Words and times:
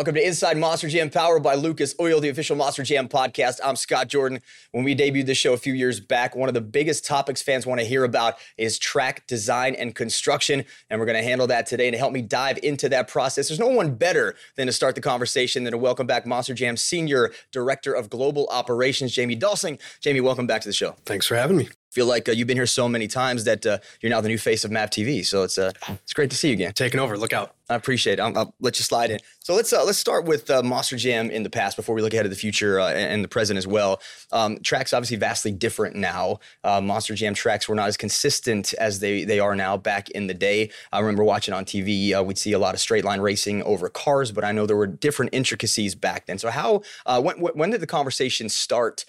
Welcome 0.00 0.14
to 0.14 0.26
Inside 0.26 0.56
Monster 0.56 0.88
Jam, 0.88 1.10
powered 1.10 1.42
by 1.42 1.54
Lucas 1.56 1.94
Oil, 2.00 2.20
the 2.20 2.30
official 2.30 2.56
Monster 2.56 2.82
Jam 2.84 3.06
podcast. 3.06 3.60
I'm 3.62 3.76
Scott 3.76 4.08
Jordan. 4.08 4.40
When 4.72 4.82
we 4.82 4.96
debuted 4.96 5.26
this 5.26 5.36
show 5.36 5.52
a 5.52 5.58
few 5.58 5.74
years 5.74 6.00
back, 6.00 6.34
one 6.34 6.48
of 6.48 6.54
the 6.54 6.62
biggest 6.62 7.04
topics 7.04 7.42
fans 7.42 7.66
want 7.66 7.82
to 7.82 7.86
hear 7.86 8.02
about 8.02 8.36
is 8.56 8.78
track 8.78 9.26
design 9.26 9.74
and 9.74 9.94
construction. 9.94 10.64
And 10.88 10.98
we're 10.98 11.04
going 11.04 11.18
to 11.18 11.22
handle 11.22 11.46
that 11.48 11.66
today. 11.66 11.86
And 11.86 11.92
to 11.92 11.98
help 11.98 12.14
me 12.14 12.22
dive 12.22 12.58
into 12.62 12.88
that 12.88 13.08
process, 13.08 13.48
there's 13.48 13.60
no 13.60 13.68
one 13.68 13.94
better 13.94 14.36
than 14.56 14.68
to 14.68 14.72
start 14.72 14.94
the 14.94 15.02
conversation 15.02 15.64
than 15.64 15.72
to 15.72 15.78
welcome 15.78 16.06
back 16.06 16.24
Monster 16.24 16.54
Jam 16.54 16.78
Senior 16.78 17.32
Director 17.52 17.92
of 17.92 18.08
Global 18.08 18.48
Operations, 18.50 19.12
Jamie 19.12 19.34
Dulsing. 19.34 19.78
Jamie, 20.00 20.22
welcome 20.22 20.46
back 20.46 20.62
to 20.62 20.68
the 20.70 20.72
show. 20.72 20.96
Thanks 21.04 21.26
for 21.26 21.36
having 21.36 21.58
me 21.58 21.68
feel 21.90 22.06
like 22.06 22.28
uh, 22.28 22.32
you've 22.32 22.46
been 22.46 22.56
here 22.56 22.66
so 22.66 22.88
many 22.88 23.08
times 23.08 23.44
that 23.44 23.66
uh, 23.66 23.78
you're 24.00 24.10
now 24.10 24.20
the 24.20 24.28
new 24.28 24.38
face 24.38 24.64
of 24.64 24.70
Map 24.70 24.90
TV. 24.90 25.24
So 25.24 25.42
it's 25.42 25.58
uh, 25.58 25.72
it's 25.88 26.12
great 26.12 26.30
to 26.30 26.36
see 26.36 26.48
you 26.48 26.54
again. 26.54 26.72
Taking 26.72 27.00
over. 27.00 27.18
Look 27.18 27.32
out. 27.32 27.54
I 27.68 27.74
appreciate 27.74 28.14
it. 28.18 28.22
I'll, 28.22 28.36
I'll 28.36 28.54
let 28.60 28.78
you 28.78 28.84
slide 28.84 29.10
in. 29.10 29.20
So 29.40 29.54
let's 29.54 29.72
uh, 29.72 29.84
let's 29.84 29.98
start 29.98 30.24
with 30.24 30.50
uh, 30.50 30.62
Monster 30.62 30.96
Jam 30.96 31.30
in 31.30 31.42
the 31.42 31.50
past 31.50 31.76
before 31.76 31.94
we 31.94 32.02
look 32.02 32.12
ahead 32.12 32.24
to 32.24 32.28
the 32.28 32.36
future 32.36 32.80
uh, 32.80 32.90
and 32.90 33.22
the 33.22 33.28
present 33.28 33.58
as 33.58 33.66
well. 33.66 34.00
Um, 34.32 34.58
tracks 34.60 34.92
obviously 34.92 35.16
vastly 35.16 35.52
different 35.52 35.96
now. 35.96 36.38
Monster 36.64 37.14
Jam 37.14 37.34
tracks 37.34 37.68
were 37.68 37.74
not 37.74 37.88
as 37.88 37.96
consistent 37.96 38.72
as 38.74 39.00
they 39.00 39.24
they 39.24 39.40
are 39.40 39.56
now 39.56 39.76
back 39.76 40.10
in 40.10 40.26
the 40.26 40.34
day. 40.34 40.70
I 40.92 41.00
remember 41.00 41.24
watching 41.24 41.54
on 41.54 41.64
TV. 41.64 42.24
we'd 42.24 42.38
see 42.38 42.52
a 42.52 42.58
lot 42.58 42.74
of 42.74 42.80
straight 42.80 43.04
line 43.04 43.20
racing 43.20 43.62
over 43.62 43.88
cars, 43.88 44.32
but 44.32 44.44
I 44.44 44.52
know 44.52 44.66
there 44.66 44.76
were 44.76 44.86
different 44.86 45.34
intricacies 45.34 45.94
back 45.94 46.26
then. 46.26 46.38
So 46.38 46.50
how 46.50 46.82
when 47.06 47.40
when 47.40 47.70
did 47.70 47.80
the 47.80 47.86
conversation 47.86 48.48
start 48.48 49.04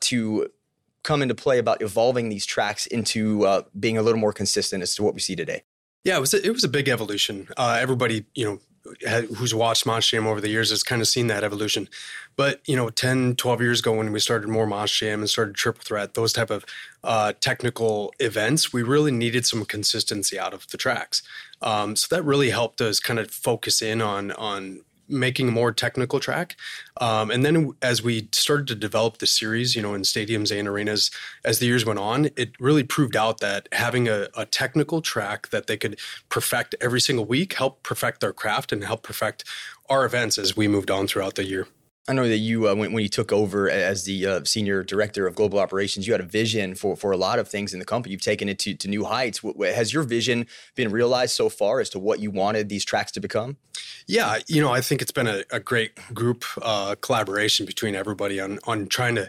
to 0.00 0.50
come 1.06 1.22
into 1.22 1.34
play 1.34 1.58
about 1.58 1.80
evolving 1.80 2.28
these 2.28 2.44
tracks 2.44 2.86
into 2.86 3.46
uh, 3.46 3.62
being 3.78 3.96
a 3.96 4.02
little 4.02 4.20
more 4.20 4.32
consistent 4.32 4.82
as 4.82 4.94
to 4.96 5.02
what 5.02 5.14
we 5.14 5.20
see 5.20 5.36
today? 5.36 5.62
Yeah, 6.04 6.16
it 6.16 6.20
was 6.20 6.34
a, 6.34 6.44
it 6.44 6.50
was 6.50 6.64
a 6.64 6.68
big 6.68 6.88
evolution. 6.88 7.48
Uh, 7.56 7.78
everybody, 7.80 8.26
you 8.34 8.44
know, 8.44 8.58
who's 9.36 9.54
watched 9.54 9.86
Monster 9.86 10.16
Jam 10.16 10.26
over 10.26 10.40
the 10.40 10.48
years 10.48 10.70
has 10.70 10.82
kind 10.82 11.02
of 11.02 11.08
seen 11.08 11.26
that 11.28 11.44
evolution. 11.44 11.88
But, 12.36 12.60
you 12.66 12.76
know, 12.76 12.90
10, 12.90 13.36
12 13.36 13.60
years 13.60 13.80
ago 13.80 13.92
when 13.92 14.12
we 14.12 14.20
started 14.20 14.48
more 14.48 14.66
Monster 14.66 15.06
Jam 15.06 15.20
and 15.20 15.30
started 15.30 15.54
Triple 15.54 15.82
Threat, 15.84 16.14
those 16.14 16.32
type 16.32 16.50
of 16.50 16.64
uh, 17.02 17.32
technical 17.40 18.12
events, 18.20 18.72
we 18.72 18.82
really 18.82 19.10
needed 19.10 19.46
some 19.46 19.64
consistency 19.64 20.38
out 20.38 20.54
of 20.54 20.68
the 20.68 20.76
tracks. 20.76 21.22
Um, 21.62 21.96
so 21.96 22.14
that 22.14 22.22
really 22.22 22.50
helped 22.50 22.80
us 22.80 23.00
kind 23.00 23.18
of 23.18 23.30
focus 23.30 23.82
in 23.82 24.00
on 24.00 24.32
on 24.32 24.82
making 25.08 25.48
a 25.48 25.52
more 25.52 25.72
technical 25.72 26.20
track. 26.20 26.56
Um, 27.00 27.30
and 27.30 27.44
then 27.44 27.72
as 27.82 28.02
we 28.02 28.28
started 28.32 28.66
to 28.68 28.74
develop 28.74 29.18
the 29.18 29.26
series, 29.26 29.76
you 29.76 29.82
know, 29.82 29.94
in 29.94 30.02
stadiums 30.02 30.56
and 30.56 30.66
arenas, 30.68 31.10
as 31.44 31.58
the 31.58 31.66
years 31.66 31.84
went 31.84 31.98
on, 31.98 32.30
it 32.36 32.52
really 32.60 32.82
proved 32.82 33.16
out 33.16 33.40
that 33.40 33.68
having 33.72 34.08
a, 34.08 34.28
a 34.36 34.46
technical 34.46 35.00
track 35.00 35.48
that 35.50 35.66
they 35.66 35.76
could 35.76 35.98
perfect 36.28 36.74
every 36.80 37.00
single 37.00 37.24
week 37.24 37.54
helped 37.54 37.82
perfect 37.82 38.20
their 38.20 38.32
craft 38.32 38.72
and 38.72 38.84
help 38.84 39.02
perfect 39.02 39.44
our 39.88 40.04
events 40.04 40.38
as 40.38 40.56
we 40.56 40.68
moved 40.68 40.90
on 40.90 41.06
throughout 41.06 41.34
the 41.34 41.44
year. 41.44 41.66
I 42.08 42.12
know 42.12 42.28
that 42.28 42.38
you, 42.38 42.68
uh, 42.68 42.74
when, 42.74 42.92
when 42.92 43.02
you 43.02 43.08
took 43.08 43.32
over 43.32 43.68
as 43.68 44.04
the 44.04 44.26
uh, 44.26 44.44
senior 44.44 44.84
director 44.84 45.26
of 45.26 45.34
global 45.34 45.58
operations, 45.58 46.06
you 46.06 46.12
had 46.12 46.20
a 46.20 46.24
vision 46.26 46.76
for 46.76 46.94
for 46.96 47.10
a 47.10 47.16
lot 47.16 47.40
of 47.40 47.48
things 47.48 47.72
in 47.72 47.80
the 47.80 47.84
company. 47.84 48.12
You've 48.12 48.20
taken 48.20 48.48
it 48.48 48.60
to, 48.60 48.74
to 48.74 48.88
new 48.88 49.04
heights. 49.04 49.40
Has 49.60 49.92
your 49.92 50.04
vision 50.04 50.46
been 50.76 50.92
realized 50.92 51.34
so 51.34 51.48
far 51.48 51.80
as 51.80 51.90
to 51.90 51.98
what 51.98 52.20
you 52.20 52.30
wanted 52.30 52.68
these 52.68 52.84
tracks 52.84 53.10
to 53.12 53.20
become? 53.20 53.56
Yeah, 54.06 54.38
you 54.46 54.62
know, 54.62 54.72
I 54.72 54.80
think 54.82 55.02
it's 55.02 55.10
been 55.10 55.26
a, 55.26 55.42
a 55.50 55.58
great 55.58 55.98
group 56.14 56.44
uh, 56.62 56.94
collaboration 57.00 57.66
between 57.66 57.96
everybody 57.96 58.38
on 58.38 58.60
on 58.68 58.86
trying 58.86 59.16
to, 59.16 59.28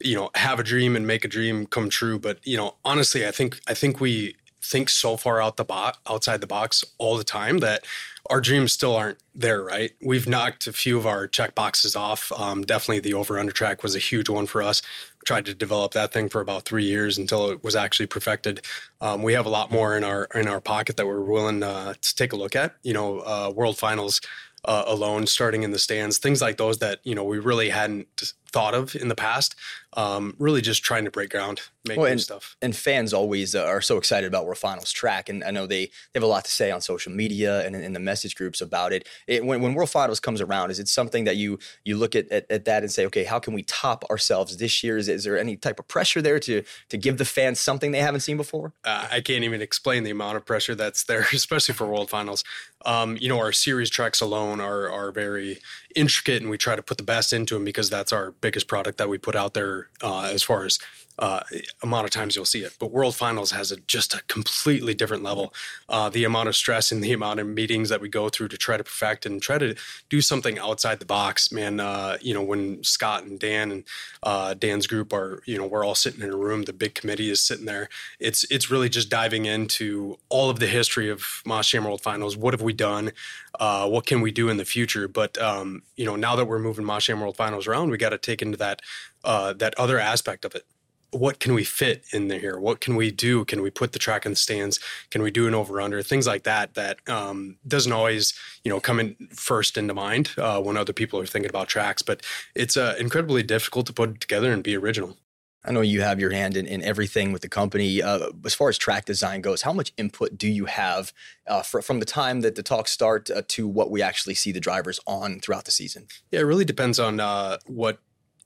you 0.00 0.16
know, 0.16 0.30
have 0.34 0.58
a 0.58 0.64
dream 0.64 0.96
and 0.96 1.06
make 1.06 1.24
a 1.24 1.28
dream 1.28 1.66
come 1.66 1.88
true. 1.88 2.18
But 2.18 2.44
you 2.44 2.56
know, 2.56 2.74
honestly, 2.84 3.24
I 3.24 3.30
think 3.30 3.60
I 3.68 3.74
think 3.74 4.00
we 4.00 4.34
think 4.66 4.88
so 4.90 5.16
far 5.16 5.40
out 5.40 5.56
the 5.56 5.64
box 5.64 5.98
outside 6.08 6.40
the 6.40 6.46
box 6.46 6.84
all 6.98 7.16
the 7.16 7.24
time 7.24 7.58
that 7.58 7.84
our 8.30 8.40
dreams 8.40 8.72
still 8.72 8.96
aren't 8.96 9.18
there, 9.34 9.62
right? 9.62 9.92
We've 10.02 10.28
knocked 10.28 10.66
a 10.66 10.72
few 10.72 10.98
of 10.98 11.06
our 11.06 11.26
check 11.26 11.54
boxes 11.54 11.94
off. 11.94 12.32
Um, 12.32 12.62
definitely 12.62 13.00
the 13.00 13.14
over 13.14 13.38
under 13.38 13.52
track 13.52 13.82
was 13.82 13.94
a 13.94 14.00
huge 14.00 14.28
one 14.28 14.46
for 14.46 14.62
us. 14.62 14.82
Tried 15.24 15.46
to 15.46 15.54
develop 15.54 15.92
that 15.92 16.12
thing 16.12 16.28
for 16.28 16.40
about 16.40 16.64
three 16.64 16.84
years 16.84 17.18
until 17.18 17.50
it 17.50 17.62
was 17.62 17.76
actually 17.76 18.06
perfected. 18.06 18.62
Um, 19.00 19.22
we 19.22 19.32
have 19.34 19.46
a 19.46 19.50
lot 19.50 19.70
more 19.70 19.96
in 19.96 20.04
our 20.04 20.24
in 20.34 20.48
our 20.48 20.60
pocket 20.60 20.96
that 20.96 21.06
we're 21.06 21.20
willing 21.20 21.62
uh, 21.62 21.94
to 22.00 22.14
take 22.14 22.32
a 22.32 22.36
look 22.36 22.56
at. 22.56 22.74
You 22.82 22.94
know, 22.94 23.20
uh, 23.20 23.52
World 23.54 23.78
Finals 23.78 24.20
uh, 24.64 24.84
alone, 24.86 25.26
starting 25.26 25.62
in 25.62 25.70
the 25.70 25.78
stands, 25.78 26.18
things 26.18 26.42
like 26.42 26.56
those 26.56 26.78
that 26.78 27.00
you 27.04 27.14
know 27.14 27.24
we 27.24 27.38
really 27.38 27.70
hadn't 27.70 28.34
thought 28.52 28.74
of 28.74 28.94
in 28.96 29.08
the 29.08 29.14
past. 29.14 29.54
Um, 29.96 30.34
really, 30.38 30.60
just 30.60 30.82
trying 30.82 31.06
to 31.06 31.10
break 31.10 31.30
ground, 31.30 31.62
make 31.86 31.96
well, 31.96 32.06
and, 32.06 32.20
stuff. 32.20 32.54
And 32.60 32.76
fans 32.76 33.14
always 33.14 33.54
uh, 33.54 33.64
are 33.64 33.80
so 33.80 33.96
excited 33.96 34.26
about 34.26 34.44
World 34.44 34.58
Finals 34.58 34.92
track, 34.92 35.30
and 35.30 35.42
I 35.42 35.50
know 35.50 35.66
they, 35.66 35.86
they 35.86 36.16
have 36.16 36.22
a 36.22 36.26
lot 36.26 36.44
to 36.44 36.50
say 36.50 36.70
on 36.70 36.82
social 36.82 37.12
media 37.12 37.66
and 37.66 37.74
in, 37.74 37.94
the 37.94 38.00
message 38.00 38.34
groups 38.34 38.60
about 38.60 38.92
it. 38.92 39.08
it. 39.26 39.42
when, 39.42 39.62
when 39.62 39.72
World 39.72 39.88
Finals 39.88 40.20
comes 40.20 40.42
around, 40.42 40.70
is 40.70 40.78
it 40.78 40.88
something 40.88 41.24
that 41.24 41.36
you 41.36 41.58
you 41.84 41.96
look 41.96 42.14
at, 42.14 42.30
at, 42.30 42.44
at 42.50 42.66
that 42.66 42.82
and 42.82 42.92
say, 42.92 43.06
okay, 43.06 43.24
how 43.24 43.38
can 43.38 43.54
we 43.54 43.62
top 43.62 44.04
ourselves 44.10 44.58
this 44.58 44.84
year? 44.84 44.98
Is, 44.98 45.08
is 45.08 45.24
there 45.24 45.38
any 45.38 45.56
type 45.56 45.78
of 45.78 45.88
pressure 45.88 46.20
there 46.20 46.38
to 46.40 46.62
to 46.90 46.98
give 46.98 47.16
the 47.16 47.24
fans 47.24 47.58
something 47.58 47.90
they 47.90 48.00
haven't 48.00 48.20
seen 48.20 48.36
before? 48.36 48.74
Uh, 48.84 49.08
I 49.10 49.22
can't 49.22 49.44
even 49.44 49.62
explain 49.62 50.02
the 50.02 50.10
amount 50.10 50.36
of 50.36 50.44
pressure 50.44 50.74
that's 50.74 51.04
there, 51.04 51.20
especially 51.32 51.74
for 51.74 51.86
World 51.86 52.10
Finals. 52.10 52.44
Um, 52.84 53.16
you 53.18 53.30
know, 53.30 53.38
our 53.38 53.52
series 53.52 53.88
tracks 53.88 54.20
alone 54.20 54.60
are 54.60 54.90
are 54.90 55.10
very 55.10 55.58
intricate, 55.94 56.42
and 56.42 56.50
we 56.50 56.58
try 56.58 56.76
to 56.76 56.82
put 56.82 56.98
the 56.98 57.02
best 57.02 57.32
into 57.32 57.54
them 57.54 57.64
because 57.64 57.88
that's 57.88 58.12
our 58.12 58.32
biggest 58.32 58.68
product 58.68 58.98
that 58.98 59.08
we 59.08 59.16
put 59.16 59.34
out 59.34 59.54
there 59.54 59.85
uh, 60.02 60.30
as 60.32 60.42
far 60.42 60.64
as 60.64 60.78
uh, 61.18 61.40
amount 61.82 62.04
of 62.04 62.10
times 62.10 62.36
you'll 62.36 62.44
see 62.44 62.62
it. 62.62 62.74
But 62.78 62.90
World 62.90 63.14
Finals 63.14 63.50
has 63.52 63.72
a, 63.72 63.76
just 63.76 64.14
a 64.14 64.22
completely 64.28 64.94
different 64.94 65.22
level. 65.22 65.54
Uh, 65.88 66.08
the 66.08 66.24
amount 66.24 66.48
of 66.48 66.56
stress 66.56 66.92
and 66.92 67.02
the 67.02 67.12
amount 67.12 67.40
of 67.40 67.46
meetings 67.46 67.88
that 67.88 68.00
we 68.00 68.08
go 68.08 68.28
through 68.28 68.48
to 68.48 68.58
try 68.58 68.76
to 68.76 68.84
perfect 68.84 69.24
and 69.24 69.40
try 69.40 69.58
to 69.58 69.74
do 70.10 70.20
something 70.20 70.58
outside 70.58 70.98
the 70.98 71.06
box, 71.06 71.50
man. 71.50 71.80
Uh, 71.80 72.18
you 72.20 72.34
know, 72.34 72.42
when 72.42 72.82
Scott 72.84 73.24
and 73.24 73.38
Dan 73.38 73.72
and 73.72 73.84
uh, 74.22 74.54
Dan's 74.54 74.86
group 74.86 75.12
are, 75.12 75.42
you 75.46 75.56
know, 75.56 75.66
we're 75.66 75.84
all 75.84 75.94
sitting 75.94 76.22
in 76.22 76.30
a 76.30 76.36
room. 76.36 76.64
The 76.64 76.72
big 76.72 76.94
committee 76.94 77.30
is 77.30 77.40
sitting 77.40 77.64
there. 77.66 77.88
It's 78.20 78.44
it's 78.50 78.70
really 78.70 78.88
just 78.88 79.08
diving 79.08 79.46
into 79.46 80.18
all 80.28 80.50
of 80.50 80.58
the 80.58 80.66
history 80.66 81.08
of 81.08 81.42
Moss 81.46 81.70
Jam 81.70 81.84
World 81.84 82.02
Finals. 82.02 82.36
What 82.36 82.52
have 82.52 82.62
we 82.62 82.72
done? 82.72 83.12
Uh, 83.58 83.88
what 83.88 84.04
can 84.04 84.20
we 84.20 84.30
do 84.30 84.50
in 84.50 84.58
the 84.58 84.64
future? 84.66 85.08
But 85.08 85.38
um, 85.38 85.82
you 85.96 86.04
know, 86.04 86.16
now 86.16 86.36
that 86.36 86.44
we're 86.44 86.58
moving 86.58 86.84
Moss 86.84 87.06
Jam 87.06 87.20
World 87.20 87.36
Finals 87.36 87.66
around, 87.66 87.90
we 87.90 87.96
got 87.96 88.10
to 88.10 88.18
take 88.18 88.42
into 88.42 88.58
that 88.58 88.82
uh, 89.26 89.52
that 89.54 89.78
other 89.78 89.98
aspect 89.98 90.44
of 90.44 90.54
it 90.54 90.64
what 91.10 91.40
can 91.40 91.54
we 91.54 91.64
fit 91.64 92.04
in 92.12 92.28
there? 92.28 92.38
Here, 92.38 92.58
What 92.58 92.80
can 92.80 92.96
we 92.96 93.10
do? 93.10 93.44
Can 93.44 93.62
we 93.62 93.70
put 93.70 93.92
the 93.92 93.98
track 93.98 94.26
in 94.26 94.32
the 94.32 94.36
stands? 94.36 94.80
Can 95.10 95.22
we 95.22 95.30
do 95.30 95.46
an 95.46 95.54
over 95.54 95.80
under? 95.80 96.02
Things 96.02 96.26
like 96.26 96.44
that 96.44 96.74
that 96.74 96.98
um, 97.08 97.56
doesn't 97.66 97.92
always 97.92 98.34
you 98.64 98.70
know 98.70 98.80
come 98.80 99.00
in 99.00 99.16
first 99.32 99.76
into 99.76 99.94
mind 99.94 100.30
uh, 100.36 100.60
when 100.60 100.76
other 100.76 100.92
people 100.92 101.20
are 101.20 101.26
thinking 101.26 101.50
about 101.50 101.68
tracks. 101.68 102.02
But 102.02 102.22
it's 102.54 102.76
uh, 102.76 102.96
incredibly 102.98 103.42
difficult 103.42 103.86
to 103.86 103.92
put 103.92 104.20
together 104.20 104.52
and 104.52 104.62
be 104.62 104.76
original. 104.76 105.16
I 105.64 105.72
know 105.72 105.80
you 105.80 106.00
have 106.00 106.20
your 106.20 106.30
hand 106.30 106.56
in, 106.56 106.64
in 106.66 106.80
everything 106.82 107.32
with 107.32 107.42
the 107.42 107.48
company. 107.48 108.00
Uh, 108.00 108.28
as 108.44 108.54
far 108.54 108.68
as 108.68 108.78
track 108.78 109.04
design 109.04 109.40
goes, 109.40 109.62
how 109.62 109.72
much 109.72 109.92
input 109.96 110.38
do 110.38 110.46
you 110.46 110.66
have 110.66 111.12
uh, 111.48 111.62
for, 111.62 111.82
from 111.82 111.98
the 111.98 112.06
time 112.06 112.42
that 112.42 112.54
the 112.54 112.62
talks 112.62 112.92
start 112.92 113.28
uh, 113.30 113.42
to 113.48 113.66
what 113.66 113.90
we 113.90 114.00
actually 114.00 114.34
see 114.34 114.52
the 114.52 114.60
drivers 114.60 115.00
on 115.08 115.40
throughout 115.40 115.64
the 115.64 115.72
season? 115.72 116.06
Yeah, 116.30 116.40
it 116.40 116.44
really 116.44 116.64
depends 116.64 117.00
on 117.00 117.18
uh, 117.18 117.58
what 117.66 117.98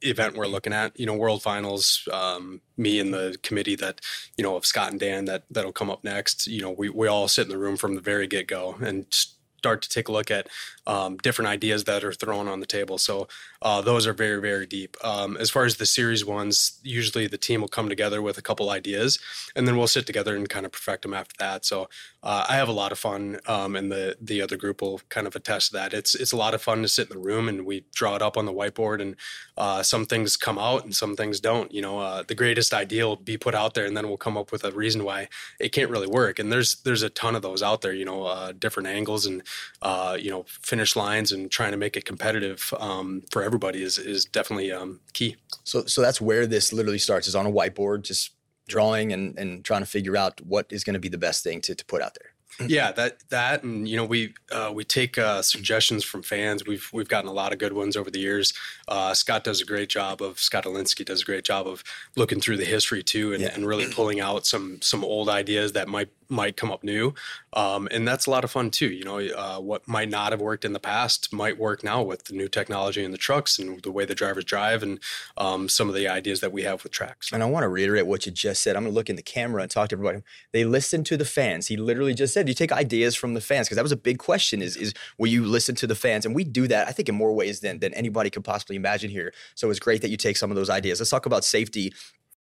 event 0.02 0.36
we're 0.36 0.46
looking 0.46 0.72
at. 0.72 0.98
You 0.98 1.06
know, 1.06 1.14
World 1.14 1.42
Finals, 1.42 2.08
um, 2.12 2.60
me 2.76 3.00
and 3.00 3.12
the 3.12 3.36
committee 3.42 3.76
that, 3.76 4.00
you 4.36 4.44
know, 4.44 4.56
of 4.56 4.66
Scott 4.66 4.90
and 4.90 5.00
Dan 5.00 5.24
that 5.26 5.44
that'll 5.50 5.72
come 5.72 5.90
up 5.90 6.04
next. 6.04 6.46
You 6.46 6.62
know, 6.62 6.70
we 6.70 6.88
we 6.88 7.08
all 7.08 7.28
sit 7.28 7.46
in 7.46 7.52
the 7.52 7.58
room 7.58 7.76
from 7.76 7.94
the 7.94 8.00
very 8.00 8.26
get 8.26 8.46
go 8.46 8.76
and 8.80 9.06
start 9.10 9.82
to 9.82 9.88
take 9.90 10.08
a 10.08 10.12
look 10.12 10.30
at 10.30 10.48
um, 10.90 11.16
different 11.18 11.48
ideas 11.48 11.84
that 11.84 12.02
are 12.02 12.12
thrown 12.12 12.48
on 12.48 12.58
the 12.58 12.66
table. 12.66 12.98
So 12.98 13.28
uh, 13.62 13.80
those 13.80 14.08
are 14.08 14.12
very, 14.12 14.40
very 14.40 14.66
deep. 14.66 14.96
Um, 15.04 15.36
as 15.36 15.48
far 15.48 15.64
as 15.64 15.76
the 15.76 15.86
series 15.86 16.24
ones, 16.24 16.80
usually 16.82 17.28
the 17.28 17.38
team 17.38 17.60
will 17.60 17.68
come 17.68 17.88
together 17.88 18.20
with 18.20 18.38
a 18.38 18.42
couple 18.42 18.70
ideas, 18.70 19.20
and 19.54 19.68
then 19.68 19.76
we'll 19.76 19.86
sit 19.86 20.04
together 20.04 20.34
and 20.34 20.48
kind 20.48 20.66
of 20.66 20.72
perfect 20.72 21.02
them 21.02 21.14
after 21.14 21.36
that. 21.38 21.64
So 21.64 21.88
uh, 22.24 22.44
I 22.48 22.56
have 22.56 22.68
a 22.68 22.72
lot 22.72 22.90
of 22.90 22.98
fun, 22.98 23.38
um, 23.46 23.76
and 23.76 23.92
the 23.92 24.16
the 24.20 24.42
other 24.42 24.56
group 24.56 24.82
will 24.82 25.00
kind 25.10 25.28
of 25.28 25.36
attest 25.36 25.72
that. 25.72 25.94
It's 25.94 26.16
it's 26.16 26.32
a 26.32 26.36
lot 26.36 26.54
of 26.54 26.60
fun 26.60 26.82
to 26.82 26.88
sit 26.88 27.08
in 27.08 27.16
the 27.16 27.22
room 27.22 27.48
and 27.48 27.64
we 27.64 27.84
draw 27.94 28.16
it 28.16 28.22
up 28.22 28.36
on 28.36 28.46
the 28.46 28.52
whiteboard, 28.52 29.00
and 29.00 29.14
uh, 29.56 29.84
some 29.84 30.06
things 30.06 30.36
come 30.36 30.58
out 30.58 30.84
and 30.84 30.94
some 30.94 31.14
things 31.14 31.38
don't. 31.38 31.72
You 31.72 31.82
know, 31.82 32.00
uh, 32.00 32.24
the 32.26 32.34
greatest 32.34 32.74
idea 32.74 33.06
will 33.06 33.16
be 33.16 33.38
put 33.38 33.54
out 33.54 33.74
there, 33.74 33.86
and 33.86 33.96
then 33.96 34.08
we'll 34.08 34.16
come 34.16 34.36
up 34.36 34.50
with 34.50 34.64
a 34.64 34.72
reason 34.72 35.04
why 35.04 35.28
it 35.60 35.70
can't 35.70 35.90
really 35.90 36.08
work. 36.08 36.40
And 36.40 36.50
there's 36.50 36.82
there's 36.82 37.02
a 37.04 37.10
ton 37.10 37.36
of 37.36 37.42
those 37.42 37.62
out 37.62 37.80
there. 37.80 37.94
You 37.94 38.04
know, 38.04 38.24
uh, 38.24 38.52
different 38.52 38.88
angles 38.88 39.24
and 39.26 39.42
uh, 39.82 40.16
you 40.18 40.30
know 40.30 40.44
finish 40.80 40.96
lines 40.96 41.30
and 41.30 41.50
trying 41.50 41.72
to 41.72 41.76
make 41.76 41.94
it 41.94 42.06
competitive 42.06 42.72
um, 42.78 43.22
for 43.30 43.42
everybody 43.42 43.82
is 43.82 43.98
is 43.98 44.24
definitely 44.24 44.72
um, 44.72 44.98
key. 45.12 45.36
So 45.64 45.84
so 45.84 46.00
that's 46.00 46.22
where 46.22 46.46
this 46.46 46.72
literally 46.72 46.98
starts 46.98 47.28
is 47.28 47.34
on 47.34 47.44
a 47.44 47.52
whiteboard, 47.52 48.02
just 48.02 48.30
drawing 48.66 49.12
and 49.12 49.38
and 49.38 49.62
trying 49.62 49.82
to 49.82 49.86
figure 49.86 50.16
out 50.16 50.40
what 50.40 50.66
is 50.70 50.82
going 50.82 50.94
to 50.94 51.00
be 51.00 51.10
the 51.10 51.18
best 51.18 51.44
thing 51.44 51.60
to 51.62 51.74
to 51.74 51.84
put 51.84 52.00
out 52.00 52.16
there. 52.18 52.30
yeah, 52.68 52.92
that 52.92 53.18
that 53.28 53.62
and 53.62 53.86
you 53.86 53.96
know 53.98 54.06
we 54.06 54.32
uh, 54.50 54.72
we 54.74 54.84
take 54.84 55.18
uh, 55.18 55.42
suggestions 55.42 56.02
from 56.02 56.22
fans. 56.22 56.66
We've 56.66 56.88
we've 56.94 57.08
gotten 57.08 57.28
a 57.28 57.34
lot 57.34 57.52
of 57.52 57.58
good 57.58 57.74
ones 57.74 57.94
over 57.94 58.10
the 58.10 58.20
years. 58.20 58.54
Uh, 58.88 59.12
Scott 59.12 59.44
does 59.44 59.60
a 59.60 59.66
great 59.66 59.90
job 59.90 60.22
of 60.22 60.40
Scott 60.40 60.64
Olinsky 60.64 61.04
does 61.04 61.20
a 61.20 61.26
great 61.26 61.44
job 61.44 61.66
of 61.66 61.84
looking 62.16 62.40
through 62.40 62.56
the 62.56 62.64
history 62.64 63.02
too, 63.02 63.34
and, 63.34 63.42
yeah. 63.42 63.50
and 63.52 63.66
really 63.66 63.92
pulling 63.98 64.20
out 64.20 64.46
some 64.46 64.80
some 64.80 65.04
old 65.04 65.28
ideas 65.28 65.72
that 65.72 65.88
might 65.88 66.08
might 66.30 66.56
come 66.56 66.70
up 66.70 66.84
new, 66.84 67.14
um, 67.52 67.88
and 67.90 68.06
that's 68.06 68.26
a 68.26 68.30
lot 68.30 68.44
of 68.44 68.50
fun 68.50 68.70
too. 68.70 68.90
You 68.90 69.04
know, 69.04 69.18
uh, 69.18 69.58
what 69.58 69.86
might 69.88 70.08
not 70.08 70.32
have 70.32 70.40
worked 70.40 70.64
in 70.64 70.72
the 70.72 70.80
past 70.80 71.32
might 71.32 71.58
work 71.58 71.82
now 71.82 72.02
with 72.02 72.24
the 72.24 72.34
new 72.34 72.48
technology 72.48 73.04
in 73.04 73.10
the 73.10 73.18
trucks 73.18 73.58
and 73.58 73.82
the 73.82 73.90
way 73.90 74.04
the 74.04 74.14
drivers 74.14 74.44
drive, 74.44 74.82
and 74.82 75.00
um, 75.36 75.68
some 75.68 75.88
of 75.88 75.94
the 75.94 76.08
ideas 76.08 76.40
that 76.40 76.52
we 76.52 76.62
have 76.62 76.82
with 76.82 76.92
tracks. 76.92 77.32
And 77.32 77.42
I 77.42 77.46
want 77.46 77.64
to 77.64 77.68
reiterate 77.68 78.06
what 78.06 78.26
you 78.26 78.32
just 78.32 78.62
said. 78.62 78.76
I'm 78.76 78.84
going 78.84 78.92
to 78.92 78.94
look 78.94 79.10
in 79.10 79.16
the 79.16 79.22
camera 79.22 79.62
and 79.62 79.70
talk 79.70 79.88
to 79.90 79.94
everybody. 79.94 80.22
They 80.52 80.64
listen 80.64 81.04
to 81.04 81.16
the 81.16 81.24
fans. 81.24 81.66
He 81.66 81.76
literally 81.76 82.14
just 82.14 82.34
said, 82.34 82.48
"You 82.48 82.54
take 82.54 82.72
ideas 82.72 83.14
from 83.14 83.34
the 83.34 83.40
fans," 83.40 83.66
because 83.66 83.76
that 83.76 83.82
was 83.82 83.92
a 83.92 83.96
big 83.96 84.18
question. 84.18 84.62
Is 84.62 84.76
is 84.76 84.94
will 85.18 85.28
you 85.28 85.44
listen 85.44 85.74
to 85.76 85.86
the 85.86 85.94
fans? 85.94 86.26
And 86.26 86.34
we 86.34 86.44
do 86.44 86.68
that, 86.68 86.88
I 86.88 86.92
think, 86.92 87.08
in 87.08 87.14
more 87.14 87.32
ways 87.32 87.60
than 87.60 87.80
than 87.80 87.92
anybody 87.94 88.30
could 88.30 88.44
possibly 88.44 88.76
imagine 88.76 89.10
here. 89.10 89.32
So 89.54 89.70
it's 89.70 89.80
great 89.80 90.02
that 90.02 90.10
you 90.10 90.16
take 90.16 90.36
some 90.36 90.50
of 90.50 90.56
those 90.56 90.70
ideas. 90.70 91.00
Let's 91.00 91.10
talk 91.10 91.26
about 91.26 91.44
safety 91.44 91.92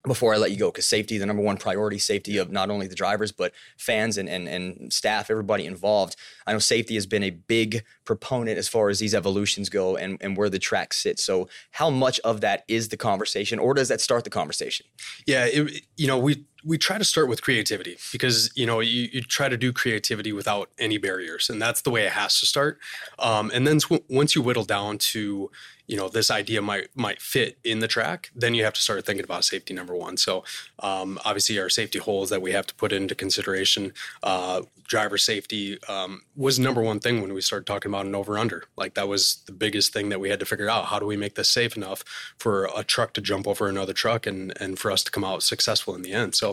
before 0.05 0.35
I 0.35 0.37
let 0.37 0.51
you 0.51 0.57
go, 0.57 0.71
because 0.71 0.87
safety, 0.87 1.17
the 1.17 1.27
number 1.27 1.43
one 1.43 1.57
priority, 1.57 1.99
safety 1.99 2.37
of 2.39 2.51
not 2.51 2.71
only 2.71 2.89
the 2.89 2.95
drivers, 2.95 3.31
but 3.31 3.53
fans 3.77 4.19
and, 4.19 4.29
and, 4.29 4.49
and 4.49 4.93
staff, 4.93 5.31
everybody 5.31 5.65
involved. 5.65 6.17
I 6.47 6.53
know 6.53 6.59
safety 6.59 6.95
has 6.95 7.07
been 7.07 7.23
a 7.23 7.31
big 7.31 7.85
proponent 8.05 8.59
as 8.59 8.69
far 8.69 8.89
as 8.89 8.99
these 8.99 9.15
evolutions 9.15 9.69
go 9.69 9.97
and, 9.97 10.19
and 10.21 10.37
where 10.37 10.51
the 10.51 10.59
track 10.59 10.93
sits. 10.93 11.23
So, 11.23 11.49
how 11.71 11.89
much 11.89 12.19
of 12.21 12.41
that 12.41 12.65
is 12.67 12.89
the 12.89 12.97
conversation, 12.97 13.61
or 13.61 13.75
does 13.75 13.89
that 13.89 14.01
start 14.01 14.25
the 14.25 14.31
conversation? 14.31 14.87
Yeah, 15.25 15.47
it, 15.47 15.85
you 15.97 16.09
know, 16.09 16.19
we 16.19 16.45
we 16.65 16.79
try 16.79 16.99
to 16.99 17.05
start 17.05 17.29
with 17.29 17.43
creativity 17.43 17.97
because 18.13 18.51
you 18.55 18.67
know 18.67 18.81
you, 18.81 19.09
you, 19.13 19.23
try 19.23 19.49
to 19.49 19.57
do 19.57 19.73
creativity 19.73 20.33
without 20.33 20.71
any 20.79 20.99
barriers 20.99 21.49
and 21.51 21.61
that's 21.61 21.81
the 21.83 21.91
way 21.91 22.05
it 22.07 22.13
has 22.13 22.39
to 22.41 22.47
start. 22.47 22.79
Um, 23.19 23.51
and 23.55 23.67
then 23.67 23.81
once 24.09 24.35
you 24.35 24.43
whittle 24.43 24.65
down 24.65 24.99
to 24.99 25.51
you 25.87 25.97
know 25.97 26.09
this 26.09 26.31
idea 26.31 26.63
might 26.63 26.89
might 26.95 27.21
fit 27.21 27.59
in 27.65 27.81
the 27.81 27.89
track 27.89 28.31
then 28.35 28.55
you 28.55 28.65
have 28.65 28.73
to 28.73 28.81
start 28.81 29.05
thinking 29.05 29.25
about 29.25 29.45
safety 29.45 29.75
number 29.75 29.95
one. 29.95 30.17
So 30.17 30.45
um, 30.79 31.19
obviously 31.25 31.59
our 31.59 31.69
safety 31.69 31.99
holes 31.99 32.31
that 32.31 32.43
we 32.43 32.53
have 32.53 32.67
to 32.67 32.75
put 32.75 32.93
into 32.93 33.15
consideration 33.15 33.93
uh, 34.23 34.63
driver 34.87 35.19
safety 35.19 35.79
um, 35.89 36.23
was 36.37 36.59
number 36.59 36.83
one 36.83 37.01
thing 37.01 37.21
when 37.21 37.33
we 37.33 37.41
started 37.41 37.67
talking 37.67 37.91
about 37.91 38.07
an 38.07 38.15
over 38.15 38.39
under 38.39 38.65
like 38.77 38.95
that 38.95 39.09
was 39.09 39.43
the 39.47 39.53
biggest 39.53 39.93
thing 39.93 40.09
that 40.11 40.21
we 40.21 40.31
had 40.31 40.41
to 40.41 40.47
figure 40.47 40.69
out. 40.69 40.87
How 40.87 40.99
do 40.99 41.07
we 41.07 41.17
make 41.17 41.35
this 41.35 41.49
safe 41.49 41.77
enough 41.77 42.05
for 42.39 42.69
a 42.77 42.85
truck 42.85 43.13
to 43.15 43.21
jump 43.21 43.47
over 43.47 43.69
another 43.69 43.93
truck 43.93 44.27
and 44.27 44.53
and 44.61 44.79
for 44.79 44.91
us 44.91 45.03
to 45.05 45.11
come 45.11 45.25
out 45.25 45.43
successful 45.43 45.95
in 45.95 46.03
the 46.03 46.13
end? 46.13 46.35
So 46.35 46.52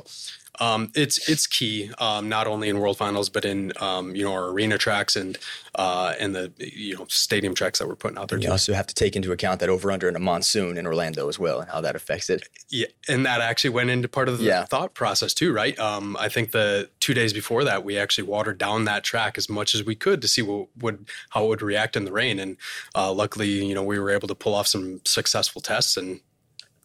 um, 0.59 0.91
it's 0.95 1.29
it's 1.29 1.47
key 1.47 1.91
um, 1.99 2.27
not 2.29 2.47
only 2.47 2.69
in 2.69 2.79
World 2.79 2.97
Finals 2.97 3.29
but 3.29 3.45
in 3.45 3.71
um, 3.79 4.15
you 4.15 4.23
know 4.23 4.33
our 4.33 4.49
arena 4.49 4.77
tracks 4.77 5.15
and 5.15 5.37
uh, 5.75 6.13
and 6.19 6.35
the 6.35 6.51
you 6.57 6.97
know 6.97 7.05
stadium 7.07 7.55
tracks 7.55 7.79
that 7.79 7.87
we're 7.87 7.95
putting 7.95 8.17
out 8.17 8.27
there. 8.27 8.37
You 8.37 8.47
too. 8.47 8.51
also 8.51 8.73
have 8.73 8.87
to 8.87 8.95
take 8.95 9.15
into 9.15 9.31
account 9.31 9.59
that 9.61 9.69
over 9.69 9.91
under 9.91 10.09
in 10.09 10.15
a 10.15 10.19
monsoon 10.19 10.77
in 10.77 10.85
Orlando 10.85 11.29
as 11.29 11.39
well 11.39 11.61
and 11.61 11.69
how 11.69 11.81
that 11.81 11.95
affects 11.95 12.29
it. 12.29 12.47
Yeah, 12.69 12.87
and 13.07 13.25
that 13.25 13.41
actually 13.41 13.71
went 13.71 13.89
into 13.89 14.07
part 14.07 14.27
of 14.27 14.37
the 14.37 14.43
yeah. 14.43 14.65
thought 14.65 14.93
process 14.93 15.33
too, 15.33 15.53
right? 15.53 15.77
Um, 15.79 16.17
I 16.19 16.29
think 16.29 16.51
the 16.51 16.89
two 16.99 17.13
days 17.13 17.31
before 17.31 17.63
that 17.63 17.83
we 17.83 17.97
actually 17.97 18.27
watered 18.27 18.57
down 18.57 18.85
that 18.85 19.03
track 19.03 19.37
as 19.37 19.49
much 19.49 19.73
as 19.73 19.83
we 19.83 19.95
could 19.95 20.21
to 20.21 20.27
see 20.27 20.41
what 20.41 20.67
would 20.77 21.07
how 21.29 21.45
it 21.45 21.47
would 21.47 21.61
react 21.61 21.95
in 21.95 22.05
the 22.05 22.11
rain, 22.11 22.39
and 22.39 22.57
uh, 22.95 23.11
luckily 23.13 23.47
you 23.47 23.73
know 23.73 23.83
we 23.83 23.99
were 23.99 24.11
able 24.11 24.27
to 24.27 24.35
pull 24.35 24.55
off 24.55 24.67
some 24.67 25.01
successful 25.05 25.61
tests 25.61 25.95
and 25.95 26.19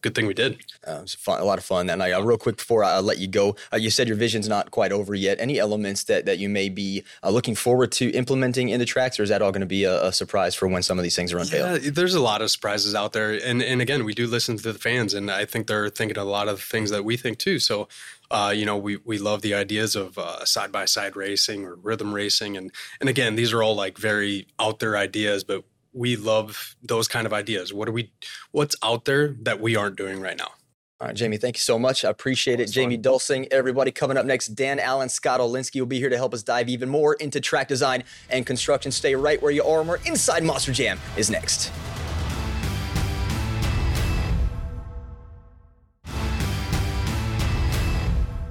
good 0.05 0.15
thing 0.15 0.27
we 0.27 0.35
did. 0.35 0.61
Uh, 0.87 0.99
it 0.99 1.03
was 1.03 1.15
fun, 1.15 1.41
a 1.41 1.45
lot 1.45 1.59
of 1.59 1.65
fun 1.65 1.87
that 1.87 1.97
night. 1.97 2.13
Uh, 2.13 2.23
real 2.23 2.37
quick 2.37 2.59
before 2.59 2.85
I 2.85 2.99
let 3.01 3.19
you 3.19 3.27
go, 3.27 3.57
uh, 3.73 3.79
you 3.79 3.89
said 3.89 4.07
your 4.07 4.19
vision's 4.19 4.49
not 4.49 4.71
quite 4.71 4.93
over 4.93 5.15
yet. 5.15 5.41
Any 5.41 5.59
elements 5.59 6.05
that, 6.05 6.27
that 6.27 6.39
you 6.39 6.49
may 6.49 6.69
be 6.69 7.03
uh, 7.23 7.31
looking 7.31 7.55
forward 7.55 7.91
to 7.93 8.11
implementing 8.13 8.69
in 8.69 8.79
the 8.79 8.85
tracks, 8.85 9.19
or 9.19 9.23
is 9.23 9.31
that 9.31 9.41
all 9.41 9.51
going 9.51 9.61
to 9.63 9.67
be 9.67 9.85
a, 9.85 10.05
a, 10.05 10.13
surprise 10.13 10.55
for 10.55 10.69
when 10.69 10.83
some 10.83 10.99
of 10.99 11.03
these 11.03 11.17
things 11.17 11.33
are 11.33 11.39
unveiled? 11.39 11.83
Yeah, 11.83 11.91
there's 11.91 12.15
a 12.15 12.21
lot 12.21 12.43
of 12.43 12.51
surprises 12.51 12.95
out 12.95 13.15
there, 13.15 13.33
and 13.33 13.63
and 13.63 13.81
again, 13.81 14.05
we 14.05 14.15
do 14.15 14.27
listen 14.27 14.59
to 14.59 14.73
the 14.73 14.79
fans, 14.79 15.15
and 15.15 15.31
I 15.31 15.47
think 15.47 15.67
they're 15.67 15.89
thinking 15.89 16.19
a 16.19 16.25
lot 16.25 16.49
of 16.49 16.63
things 16.63 16.91
that 16.91 17.05
we 17.05 17.17
think 17.17 17.39
too. 17.39 17.59
So. 17.59 17.89
Uh, 18.31 18.53
you 18.57 18.65
know, 18.65 18.77
we 18.77 18.97
we 19.05 19.19
love 19.19 19.43
the 19.43 19.53
ideas 19.55 19.95
of 19.95 20.19
side 20.45 20.73
by 20.73 20.87
side 20.87 21.15
racing 21.15 21.67
or 21.67 21.75
rhythm 21.75 22.13
racing, 22.13 22.57
and 22.57 22.73
and 22.99 23.09
again, 23.09 23.37
these 23.37 23.53
are 23.53 23.63
all 23.63 23.77
like 23.77 23.99
very 23.99 24.47
out 24.59 24.79
there 24.79 24.97
ideas, 24.97 25.45
but 25.45 25.63
we 25.95 26.17
love 26.17 26.77
those 26.83 27.09
kind 27.09 27.27
of 27.27 27.33
ideas. 27.33 27.73
What 27.73 27.89
are 27.89 27.93
we? 27.93 28.13
What's 28.51 28.77
out 28.83 29.05
there 29.05 29.29
that 29.43 29.61
we 29.61 29.77
aren't 29.77 29.97
doing 29.97 30.21
right 30.21 30.37
now? 30.37 30.53
All 31.01 31.09
right, 31.09 31.17
Jamie, 31.17 31.39
thank 31.39 31.57
you 31.57 31.61
so 31.61 31.79
much. 31.79 32.05
I 32.05 32.11
appreciate 32.11 32.61
it. 32.61 32.71
Jamie 32.71 32.95
fun. 32.95 33.03
Dulsing, 33.03 33.49
everybody 33.51 33.91
coming 33.91 34.17
up 34.17 34.27
next. 34.27 34.49
Dan 34.49 34.79
Allen, 34.79 35.09
Scott 35.09 35.41
Olinsky 35.41 35.81
will 35.81 35.87
be 35.87 35.99
here 35.99 36.09
to 36.09 36.17
help 36.17 36.33
us 36.33 36.43
dive 36.43 36.69
even 36.69 36.89
more 36.89 37.15
into 37.15 37.41
track 37.41 37.69
design 37.69 38.05
and 38.31 38.47
construction. 38.47 38.93
Stay 38.93 39.15
right 39.15 39.43
where 39.43 39.51
you 39.51 39.65
are. 39.65 39.85
More 39.85 40.01
Inside 40.07 40.45
Monster 40.45 40.73
Jam 40.73 40.99
is 41.17 41.31
next. 41.31 41.73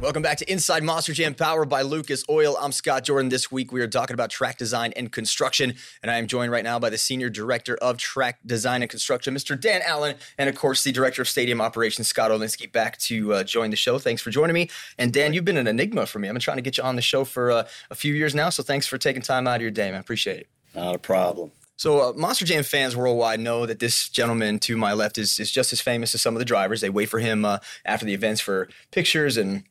Welcome 0.04 0.22
back 0.22 0.40
to 0.40 0.52
Inside 0.52 0.84
Monster 0.84 1.14
Jam, 1.14 1.34
powered 1.34 1.70
by 1.70 1.82
Lucas 1.82 2.26
Oil. 2.30 2.58
I'm 2.60 2.74
Scott 2.74 3.06
Jordan. 3.06 3.30
This 3.30 3.50
week 3.50 3.72
we 3.72 3.80
are 3.80 3.88
talking 3.88 4.14
about 4.14 4.30
track 4.30 4.58
design 4.58 4.92
and 4.98 5.10
construction, 5.10 5.76
and 6.02 6.12
I 6.12 6.18
am 6.18 6.28
joined 6.28 6.52
right 6.52 6.66
now 6.66 6.78
by 6.78 6.90
the 6.90 6.98
Senior 6.98 7.30
Director 7.30 7.78
of 7.78 7.96
Track 7.96 8.40
Design 8.46 8.82
and 8.82 8.92
Construction, 8.92 9.34
Mr. 9.34 9.58
Dan 9.58 9.82
Allen, 9.86 10.18
and 10.38 10.50
of 10.50 10.56
course 10.56 10.84
the 10.84 10.92
Director 10.92 11.22
of 11.22 11.30
Stadium 11.30 11.62
Operations, 11.62 12.10
Scott 12.10 12.32
Olinsky, 12.32 12.70
back 12.70 12.98
to 12.98 13.32
uh, 13.32 13.44
join 13.46 13.70
the 13.70 13.78
show. 13.78 13.98
Thanks 13.98 14.22
for 14.22 14.30
joining 14.30 14.54
me. 14.54 14.70
And 14.98 15.14
Dan, 15.14 15.32
you've 15.32 15.46
been 15.46 15.56
an 15.56 15.68
enigma 15.68 16.06
for 16.06 16.20
me. 16.20 16.28
I've 16.28 16.34
been 16.34 16.42
trying 16.42 16.58
to 16.58 16.64
get 16.64 16.78
you 16.78 16.84
on 16.84 16.98
the 16.98 17.02
show 17.02 17.24
for 17.24 17.50
uh, 17.50 17.68
a 17.90 17.96
few 17.96 18.14
years 18.14 18.36
now, 18.36 18.50
so 18.50 18.62
thanks 18.62 18.86
for 18.86 18.98
taking 18.98 19.22
time 19.22 19.48
out 19.48 19.56
of 19.56 19.62
your 19.62 19.72
day, 19.72 19.86
man. 19.86 19.96
I 19.96 20.00
appreciate 20.00 20.42
it. 20.42 20.48
Not 20.76 20.96
a 20.96 21.00
problem. 21.00 21.52
So, 21.78 22.10
uh, 22.10 22.14
Monster 22.14 22.44
Jam 22.44 22.64
fans 22.64 22.94
worldwide 22.94 23.40
know 23.40 23.66
that 23.66 23.80
this 23.80 24.10
gentleman 24.10 24.60
to 24.60 24.76
my 24.76 24.92
left 24.92 25.18
is, 25.18 25.40
is 25.40 25.50
just 25.50 25.72
as 25.72 25.80
famous 25.80 26.14
as 26.14 26.22
some 26.22 26.36
of 26.36 26.40
the 26.40 26.46
drivers. 26.46 26.82
They 26.82 26.90
wait 26.90 27.08
for 27.08 27.20
him 27.20 27.46
uh, 27.46 27.60
after 27.86 28.06
the 28.06 28.14
events 28.14 28.42
for 28.42 28.68
pictures 28.92 29.38
and 29.38 29.64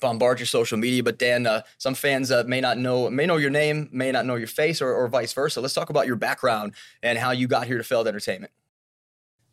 bombard 0.00 0.38
your 0.38 0.46
social 0.46 0.78
media. 0.78 1.02
But 1.02 1.18
Dan, 1.18 1.46
uh, 1.46 1.62
some 1.78 1.94
fans 1.94 2.30
uh, 2.30 2.44
may 2.46 2.60
not 2.60 2.78
know 2.78 3.10
may 3.10 3.26
know 3.26 3.36
your 3.36 3.50
name, 3.50 3.88
may 3.92 4.12
not 4.12 4.26
know 4.26 4.36
your 4.36 4.46
face, 4.46 4.80
or, 4.80 4.92
or 4.92 5.08
vice 5.08 5.32
versa. 5.32 5.60
Let's 5.60 5.74
talk 5.74 5.90
about 5.90 6.06
your 6.06 6.16
background 6.16 6.74
and 7.02 7.18
how 7.18 7.30
you 7.30 7.48
got 7.48 7.66
here 7.66 7.78
to 7.78 7.84
Feld 7.84 8.08
Entertainment. 8.08 8.52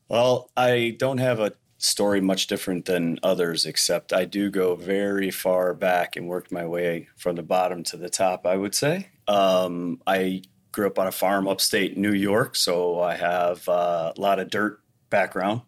Well, 0.09 0.49
I 0.55 0.95
don't 0.99 1.17
have 1.17 1.39
a 1.39 1.53
story 1.77 2.21
much 2.21 2.47
different 2.47 2.85
than 2.85 3.19
others, 3.23 3.65
except 3.65 4.13
I 4.13 4.25
do 4.25 4.49
go 4.49 4.75
very 4.75 5.31
far 5.31 5.73
back 5.73 6.15
and 6.15 6.27
worked 6.27 6.51
my 6.51 6.65
way 6.65 7.09
from 7.17 7.35
the 7.35 7.43
bottom 7.43 7.83
to 7.83 7.97
the 7.97 8.09
top. 8.09 8.45
I 8.45 8.55
would 8.55 8.73
say 8.73 9.09
um, 9.27 10.01
I 10.07 10.43
grew 10.71 10.87
up 10.87 10.97
on 10.97 11.07
a 11.07 11.11
farm 11.11 11.47
upstate 11.47 11.97
New 11.97 12.13
York, 12.13 12.55
so 12.55 13.01
I 13.01 13.15
have 13.15 13.67
uh, 13.67 14.13
a 14.15 14.19
lot 14.19 14.39
of 14.39 14.49
dirt 14.49 14.79
background. 15.09 15.61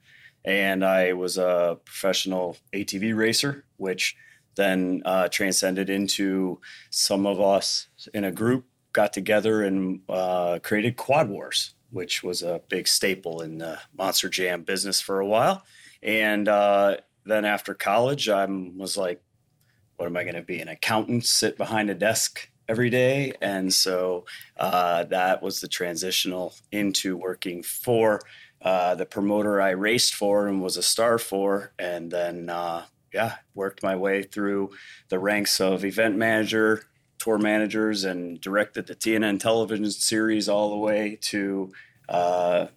And 0.44 0.86
I 0.86 1.14
was 1.14 1.38
a 1.38 1.80
professional 1.86 2.58
ATV 2.74 3.16
racer, 3.16 3.66
which 3.78 4.16
then 4.56 5.02
uh, 5.06 5.28
transcended 5.30 5.90
into 5.90 6.60
some 6.90 7.26
of 7.26 7.40
us 7.40 7.88
in 8.14 8.24
a 8.24 8.32
group 8.32 8.66
got 8.94 9.12
together 9.12 9.64
and 9.64 10.00
uh, 10.08 10.58
created 10.64 10.96
Quad 10.96 11.30
Wars, 11.30 11.74
which 11.92 12.24
was 12.24 12.42
a 12.42 12.62
big 12.70 12.88
staple 12.88 13.42
in 13.42 13.58
the 13.58 13.78
Monster 13.98 14.30
Jam 14.30 14.64
business 14.64 15.02
for 15.02 15.20
a 15.20 15.28
while. 15.28 15.64
And 16.02 16.48
uh, 16.48 16.98
then 17.26 17.44
after 17.44 17.74
college, 17.74 18.30
I 18.30 18.46
was 18.46 18.96
like, 18.96 19.22
what 19.98 20.06
am 20.06 20.18
I 20.18 20.24
going 20.24 20.36
to 20.36 20.42
be? 20.42 20.60
An 20.60 20.70
accountant, 20.70 21.26
sit 21.26 21.58
behind 21.58 21.90
a 21.90 21.96
desk 21.96 22.50
every 22.68 22.90
day. 22.90 23.34
And 23.42 23.74
so 23.74 24.26
uh, 24.58 25.04
that 25.06 25.42
was 25.42 25.60
the 25.60 25.68
transitional 25.68 26.54
into 26.72 27.18
working 27.18 27.64
for 27.64 28.22
uh, 28.62 28.96
the 28.96 29.06
promoter 29.06 29.62
I 29.62 29.72
raced 29.72 30.16
for 30.16 30.48
and 30.48 30.62
was 30.62 30.78
a 30.78 30.84
star 30.84 31.18
for. 31.18 31.74
And 31.78 32.10
then 32.12 32.50
uh, 32.50 32.86
yeah, 33.16 33.38
worked 33.54 33.82
my 33.82 33.96
way 33.96 34.24
through 34.24 34.72
the 35.10 35.18
ranks 35.18 35.60
of 35.62 35.86
event 35.86 36.18
manager, 36.18 36.84
tour 37.18 37.38
managers, 37.38 38.04
and 38.04 38.40
directed 38.42 38.88
the 38.88 38.96
TNN 38.96 39.40
television 39.40 39.90
series 39.90 40.50
all 40.50 40.70
the 40.72 40.78
way 40.78 41.18
to 41.22 41.72
uh, 42.10 42.68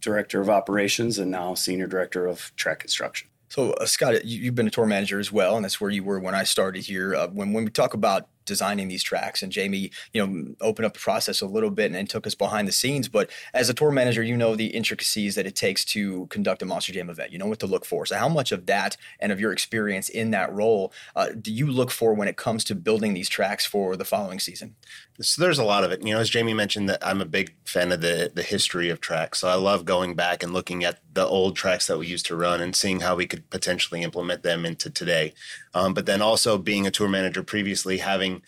director 0.00 0.40
of 0.40 0.48
operations 0.48 1.18
and 1.18 1.30
now 1.30 1.54
senior 1.54 1.86
director 1.86 2.26
of 2.26 2.52
track 2.56 2.80
construction. 2.80 3.28
So, 3.50 3.72
uh, 3.72 3.84
Scott, 3.84 4.24
you, 4.24 4.46
have 4.46 4.54
been 4.54 4.66
a 4.66 4.70
tour 4.70 4.86
manager 4.86 5.20
as 5.20 5.30
well, 5.30 5.56
and 5.56 5.64
that's 5.64 5.78
where 5.78 5.90
you 5.90 6.02
were 6.02 6.18
when 6.18 6.34
I 6.34 6.44
started 6.44 6.84
here. 6.84 7.14
Uh, 7.14 7.28
when 7.28 7.52
when 7.52 7.64
we 7.64 7.70
talk 7.70 7.92
about 7.92 8.28
designing 8.44 8.88
these 8.88 9.02
tracks. 9.02 9.42
And 9.42 9.52
Jamie, 9.52 9.90
you 10.12 10.24
know, 10.26 10.54
opened 10.60 10.86
up 10.86 10.94
the 10.94 11.00
process 11.00 11.40
a 11.40 11.46
little 11.46 11.70
bit 11.70 11.86
and, 11.86 11.96
and, 11.96 12.08
took 12.12 12.26
us 12.26 12.34
behind 12.34 12.68
the 12.68 12.72
scenes. 12.72 13.08
But 13.08 13.30
as 13.54 13.70
a 13.70 13.74
tour 13.74 13.90
manager, 13.90 14.22
you 14.22 14.36
know 14.36 14.54
the 14.54 14.66
intricacies 14.66 15.34
that 15.34 15.46
it 15.46 15.56
takes 15.56 15.84
to 15.86 16.26
conduct 16.26 16.62
a 16.62 16.66
Monster 16.66 16.92
Jam 16.92 17.08
event. 17.08 17.32
You 17.32 17.38
know 17.38 17.46
what 17.46 17.60
to 17.60 17.66
look 17.66 17.84
for. 17.84 18.04
So 18.04 18.16
how 18.16 18.28
much 18.28 18.52
of 18.52 18.66
that 18.66 18.96
and 19.18 19.32
of 19.32 19.40
your 19.40 19.52
experience 19.52 20.08
in 20.08 20.30
that 20.32 20.52
role 20.52 20.92
uh, 21.16 21.28
do 21.40 21.52
you 21.52 21.70
look 21.70 21.90
for 21.90 22.12
when 22.12 22.28
it 22.28 22.36
comes 22.36 22.64
to 22.64 22.74
building 22.74 23.14
these 23.14 23.28
tracks 23.28 23.64
for 23.64 23.96
the 23.96 24.04
following 24.04 24.38
season? 24.38 24.74
So 25.20 25.40
there's 25.40 25.58
a 25.58 25.64
lot 25.64 25.84
of 25.84 25.92
it. 25.92 26.02
You 26.02 26.14
know, 26.14 26.20
as 26.20 26.30
Jamie 26.30 26.54
mentioned, 26.54 26.88
that 26.88 27.06
I'm 27.06 27.20
a 27.20 27.26
big 27.26 27.54
fan 27.64 27.92
of 27.92 28.00
the 28.00 28.30
the 28.34 28.42
history 28.42 28.90
of 28.90 29.00
tracks. 29.00 29.38
So 29.38 29.48
I 29.48 29.54
love 29.54 29.84
going 29.84 30.14
back 30.14 30.42
and 30.42 30.52
looking 30.52 30.84
at 30.84 31.00
the 31.14 31.26
old 31.26 31.56
tracks 31.56 31.86
that 31.86 31.98
we 31.98 32.06
used 32.06 32.26
to 32.26 32.36
run 32.36 32.60
and 32.60 32.74
seeing 32.74 33.00
how 33.00 33.14
we 33.14 33.26
could 33.26 33.48
potentially 33.50 34.02
implement 34.02 34.42
them 34.42 34.64
into 34.64 34.90
today. 34.90 35.34
Um, 35.74 35.94
but 35.94 36.06
then 36.06 36.22
also 36.22 36.58
being 36.58 36.86
a 36.86 36.90
tour 36.90 37.08
manager 37.08 37.42
previously, 37.42 37.98
having 38.32 38.42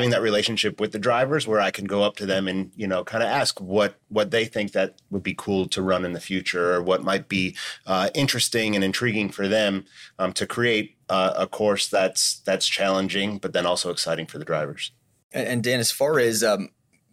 having 0.00 0.10
that 0.10 0.22
relationship 0.22 0.80
with 0.80 0.92
the 0.92 0.98
drivers 0.98 1.46
where 1.46 1.60
I 1.60 1.70
can 1.70 1.84
go 1.84 2.02
up 2.02 2.16
to 2.16 2.26
them 2.26 2.48
and 2.48 2.72
you 2.74 2.86
know 2.86 3.04
kind 3.04 3.22
of 3.22 3.28
ask 3.28 3.60
what 3.60 3.96
what 4.08 4.30
they 4.30 4.44
think 4.44 4.72
that 4.72 5.00
would 5.10 5.22
be 5.22 5.34
cool 5.36 5.68
to 5.68 5.82
run 5.82 6.04
in 6.04 6.12
the 6.12 6.20
future 6.20 6.74
or 6.74 6.82
what 6.82 7.04
might 7.04 7.28
be 7.28 7.56
uh, 7.86 8.10
interesting 8.14 8.74
and 8.74 8.84
intriguing 8.84 9.30
for 9.30 9.48
them 9.48 9.84
um, 10.18 10.32
to 10.32 10.46
create 10.46 10.96
uh, 11.08 11.34
a 11.36 11.46
course 11.46 11.88
that's 11.88 12.40
that's 12.40 12.66
challenging, 12.66 13.38
but 13.38 13.52
then 13.52 13.66
also 13.66 13.90
exciting 13.90 14.26
for 14.26 14.38
the 14.38 14.44
drivers. 14.44 14.92
And, 15.32 15.62
Dan, 15.62 15.78
as 15.78 15.92
far 15.92 16.18
as 16.18 16.42
um, 16.42 16.70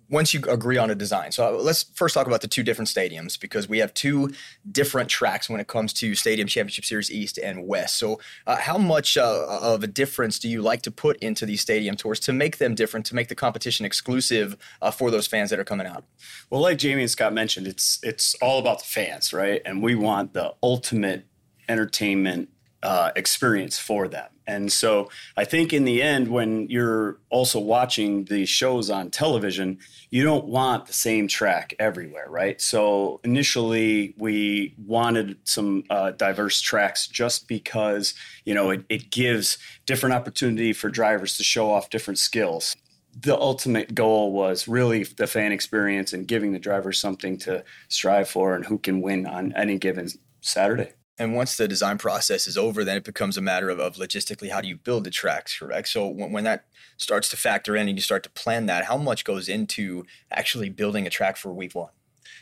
once 0.10 0.34
you 0.34 0.42
agree 0.48 0.78
on 0.78 0.90
a 0.90 0.96
design. 0.96 1.32
So 1.32 1.48
uh, 1.48 1.62
let's 1.62 1.84
first 1.94 2.14
talk 2.14 2.28
about 2.28 2.42
the 2.42 2.48
two 2.48 2.64
different 2.64 2.88
stadiums 2.88 3.40
because 3.40 3.68
we 3.68 3.80
have 3.80 3.94
two 3.94 4.32
different 4.72 5.10
tracks 5.10 5.50
when 5.50 5.60
it 5.60 5.68
comes 5.68 5.94
to 5.94 6.16
Stadium 6.16 6.48
Championship 6.48 6.86
Series 6.86 7.12
East 7.12 7.38
and 7.38 7.68
West. 7.68 7.98
So 7.98 8.20
uh, 8.46 8.58
how 8.58 8.78
much 8.78 9.18
uh, 9.18 9.46
of 9.62 9.84
a 9.84 9.88
difference 9.88 10.40
do 10.40 10.50
you 10.50 10.62
like 10.62 10.82
to 10.84 10.92
put 10.92 11.18
into 11.18 11.46
these 11.46 11.62
stadium 11.62 11.96
tours 11.96 12.20
to 12.22 12.34
make 12.34 12.58
them 12.58 12.76
different, 12.76 13.06
to 13.08 13.16
make 13.16 13.28
the 13.28 13.36
competition 13.36 13.86
exclusive 13.86 14.58
uh, 14.82 14.92
for 14.92 15.12
those 15.12 15.28
fans 15.28 15.50
that 15.50 15.60
are 15.60 15.66
coming 15.66 15.88
out? 15.88 16.06
Well, 16.50 16.62
like 16.62 16.78
Jamie 16.78 17.02
and 17.02 17.12
Scott 17.12 17.34
mentioned, 17.34 17.68
it's 17.68 18.00
it's 18.04 18.36
all 18.36 18.60
about 18.60 18.80
the 18.80 18.86
fans, 18.86 19.34
right? 19.34 19.62
And 19.66 19.84
we 19.84 19.96
want 19.96 20.34
the 20.34 20.54
ultimate 20.64 21.26
entertainment 21.70 22.50
uh, 22.84 23.12
experience 23.16 23.80
for 23.80 24.08
them. 24.08 24.30
And 24.46 24.72
so 24.72 25.10
I 25.36 25.44
think 25.44 25.74
in 25.74 25.84
the 25.84 26.02
end, 26.02 26.30
when 26.30 26.70
you're 26.70 27.20
also 27.30 27.60
watching 27.60 28.26
these 28.26 28.48
shows 28.48 28.90
on 28.90 29.10
television, 29.10 29.80
you 30.10 30.24
don't 30.24 30.46
want 30.46 30.86
the 30.86 30.94
same 30.94 31.28
track 31.28 31.74
everywhere, 31.80 32.28
right? 32.30 32.62
So 32.62 33.20
initially, 33.26 34.16
we 34.18 34.74
wanted 34.78 35.38
some 35.44 35.84
uh, 35.90 36.12
diverse 36.12 36.62
tracks 36.62 37.08
just 37.08 37.48
because, 37.48 38.14
you 38.46 38.54
know, 38.54 38.70
it, 38.70 38.86
it 38.88 39.12
gives 39.12 39.58
different 39.86 40.16
opportunity 40.16 40.72
for 40.72 40.90
drivers 40.90 41.36
to 41.38 41.44
show 41.44 41.72
off 41.72 41.90
different 41.90 42.20
skills 42.20 42.76
the 43.20 43.36
ultimate 43.36 43.96
goal 43.96 44.32
was 44.32 44.68
really 44.68 45.04
the 45.04 45.26
fan 45.26 45.52
experience 45.52 46.14
and 46.14 46.28
giving 46.28 46.52
the 46.52 46.60
drivers 46.60 47.00
something 47.00 47.36
to 47.36 47.64
strive 47.88 48.30
for 48.30 48.54
and 48.54 48.66
who 48.66 48.78
can 48.78 49.02
win 49.02 49.26
on 49.26 49.54
any 49.54 49.80
given 49.80 50.08
Saturday. 50.42 50.94
And 51.20 51.34
once 51.34 51.58
the 51.58 51.68
design 51.68 51.98
process 51.98 52.48
is 52.48 52.58
over, 52.58 52.84
then 52.84 52.98
it 52.98 53.04
becomes 53.04 53.38
a 53.38 53.42
matter 53.42 53.70
of, 53.70 53.80
of 53.80 53.96
logistically 53.96 54.52
how 54.52 54.62
do 54.62 54.68
you 54.68 54.78
build 54.78 55.04
the 55.04 55.10
tracks, 55.10 55.58
correct? 55.58 55.88
So 55.88 56.08
when, 56.08 56.32
when, 56.32 56.44
that 56.44 56.66
starts 56.98 57.30
to 57.30 57.38
factor 57.38 57.76
in 57.76 57.88
and 57.88 57.98
you 57.98 58.02
start 58.02 58.24
to 58.24 58.30
plan 58.30 58.68
that, 58.68 58.86
how 58.86 58.98
much 58.98 59.24
goes 59.24 59.50
into 59.50 60.06
actually 60.32 60.70
building 60.70 61.08
a 61.08 61.10
track 61.10 61.38
for 61.38 61.52
week 61.52 61.74
one? 61.74 61.90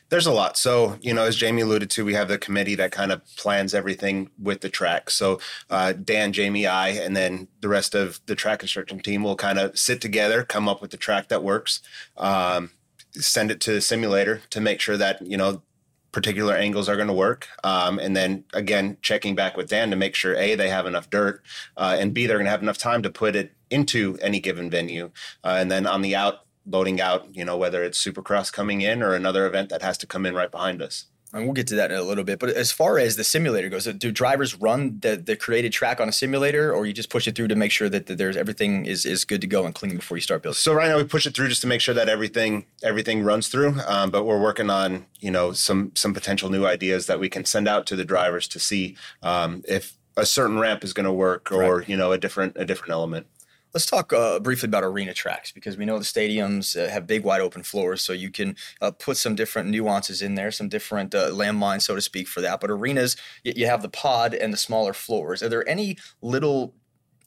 There's 0.10 0.28
a 0.28 0.32
lot. 0.32 0.56
So, 0.58 0.98
you 1.02 1.14
know, 1.14 1.24
as 1.24 1.36
Jamie 1.36 1.64
alluded 1.64 1.90
to, 1.92 2.06
we 2.06 2.14
have 2.14 2.28
the 2.28 2.38
committee 2.38 2.76
that 2.76 2.92
kind 2.92 3.12
of 3.12 3.22
plans 3.38 3.74
everything 3.74 4.30
with 4.40 4.62
the 4.62 4.70
track. 4.70 5.10
So, 5.10 5.40
uh, 5.70 5.94
Dan, 5.94 6.32
Jamie, 6.32 6.68
I, 6.68 6.90
and 6.90 7.18
then 7.18 7.48
the 7.62 7.70
rest 7.70 7.96
of 7.96 8.20
the 8.28 8.36
track 8.36 8.60
construction 8.60 9.00
team 9.00 9.24
will 9.24 9.36
kind 9.36 9.58
of 9.58 9.78
sit 9.80 10.02
together, 10.02 10.44
come 10.44 10.70
up 10.70 10.82
with 10.82 10.92
the 10.92 10.98
track 10.98 11.30
that 11.30 11.44
works, 11.44 11.82
um, 12.18 12.70
send 13.14 13.50
it 13.50 13.60
to 13.62 13.74
the 13.74 13.82
simulator 13.82 14.42
to 14.52 14.62
make 14.62 14.80
sure 14.80 14.98
that, 14.98 15.22
you 15.26 15.38
know, 15.38 15.64
particular 16.16 16.56
angles 16.56 16.88
are 16.88 16.96
going 16.96 17.10
to 17.10 17.14
work. 17.14 17.50
Um, 17.66 18.00
and 18.00 18.16
then 18.16 18.46
again, 18.54 18.96
checking 19.02 19.36
back 19.36 19.58
with 19.58 19.68
Dan 19.68 19.90
to 19.90 19.98
make 19.98 20.16
sure 20.16 20.34
A, 20.38 20.56
they 20.56 20.70
have 20.70 20.86
enough 20.86 21.10
dirt, 21.10 21.44
uh, 21.76 21.98
and 22.00 22.14
B, 22.14 22.26
they're 22.26 22.38
going 22.38 22.46
to 22.46 22.52
have 22.52 22.62
enough 22.62 22.78
time 22.78 23.04
to 23.04 23.10
put 23.10 23.36
it 23.36 23.52
into 23.70 24.18
any 24.22 24.40
given 24.40 24.70
venue. 24.70 25.12
Uh, 25.44 25.58
and 25.60 25.70
then 25.70 25.86
on 25.86 26.02
the 26.02 26.16
out, 26.16 26.46
loading 26.66 27.02
out, 27.02 27.28
you 27.36 27.44
know, 27.44 27.58
whether 27.58 27.84
it's 27.84 28.02
Supercross 28.02 28.50
coming 28.50 28.80
in 28.80 29.04
or 29.04 29.14
another 29.14 29.46
event 29.46 29.68
that 29.70 29.82
has 29.82 29.98
to 29.98 30.08
come 30.08 30.26
in 30.26 30.34
right 30.34 30.50
behind 30.50 30.82
us 30.82 31.08
and 31.36 31.46
we'll 31.46 31.54
get 31.54 31.68
to 31.68 31.76
that 31.76 31.92
in 31.92 31.98
a 31.98 32.04
little 32.04 32.24
bit. 32.24 32.40
But 32.40 32.52
as 32.52 32.72
far 32.72 32.98
as 32.98 33.18
the 33.18 33.24
simulator 33.24 33.68
goes, 33.68 33.86
do 33.86 34.12
drivers 34.12 34.56
run 34.56 35.00
the, 35.02 35.18
the 35.18 35.36
created 35.36 35.74
track 35.74 36.00
on 36.00 36.08
a 36.08 36.12
simulator, 36.12 36.74
or 36.74 36.86
you 36.86 36.94
just 36.94 37.10
push 37.10 37.28
it 37.28 37.36
through 37.36 37.50
to 37.50 37.56
make 37.56 37.72
sure 37.72 37.90
that, 37.90 38.06
that 38.06 38.18
there's 38.18 38.38
everything 38.38 38.86
is, 38.86 39.06
is 39.06 39.26
good 39.26 39.42
to 39.42 39.48
go 39.48 39.66
and 39.66 39.76
clean 39.76 39.98
before 39.98 40.16
you 40.16 40.22
start 40.22 40.44
building? 40.44 40.56
So 40.56 40.74
right 40.74 40.88
now 40.88 40.98
we 40.98 41.04
push 41.04 41.28
it 41.28 41.36
through 41.36 41.50
just 41.50 41.62
to 41.62 41.68
make 41.68 41.82
sure 41.82 41.94
that 41.94 42.08
everything 42.08 42.66
everything 42.84 43.24
runs 43.24 43.50
through. 43.50 43.76
Um, 43.86 44.12
but 44.12 44.24
we're 44.24 44.42
working 44.42 44.70
on 44.70 45.06
you 45.20 45.30
know 45.30 45.52
some 45.52 45.92
some 45.96 46.14
potential 46.14 46.50
new 46.50 46.66
ideas 46.66 47.08
that 47.08 47.20
we 47.20 47.30
can 47.30 47.44
send 47.44 47.68
out 47.68 47.86
to 47.88 47.98
the 47.98 48.06
drivers 48.06 48.48
to 48.50 48.60
see 48.60 48.96
um, 49.22 49.62
if 49.68 49.98
a 50.18 50.26
certain 50.26 50.60
ramp 50.60 50.84
is 50.84 50.94
going 50.94 51.06
to 51.06 51.12
work 51.12 51.52
or 51.52 51.80
right. 51.80 51.90
you 51.90 51.98
know 51.98 52.14
a 52.14 52.18
different 52.18 52.54
a 52.56 52.64
different 52.64 52.92
element. 52.92 53.28
Let's 53.76 53.88
talk 53.88 54.14
uh, 54.14 54.40
briefly 54.40 54.68
about 54.68 54.86
arena 54.86 55.14
tracks 55.14 55.52
because 55.52 55.76
we 55.76 55.84
know 55.84 55.98
the 55.98 56.06
stadiums 56.06 56.82
uh, 56.82 56.90
have 56.90 57.06
big, 57.06 57.26
wide 57.26 57.42
open 57.42 57.62
floors, 57.62 58.02
so 58.02 58.14
you 58.14 58.32
can 58.32 58.56
uh, 58.80 58.92
put 58.92 59.18
some 59.18 59.36
different 59.36 59.68
nuances 59.68 60.22
in 60.22 60.36
there, 60.36 60.50
some 60.50 60.70
different 60.70 61.14
uh, 61.14 61.32
landmines, 61.32 61.82
so 61.82 61.94
to 61.94 62.00
speak, 62.00 62.30
for 62.30 62.40
that. 62.40 62.62
But 62.62 62.72
arenas, 62.72 63.18
you 63.44 63.66
have 63.68 63.82
the 63.82 63.90
pod 63.90 64.34
and 64.34 64.54
the 64.54 64.58
smaller 64.58 64.94
floors. 64.94 65.44
Are 65.44 65.50
there 65.50 65.68
any 65.68 65.98
little 66.22 66.74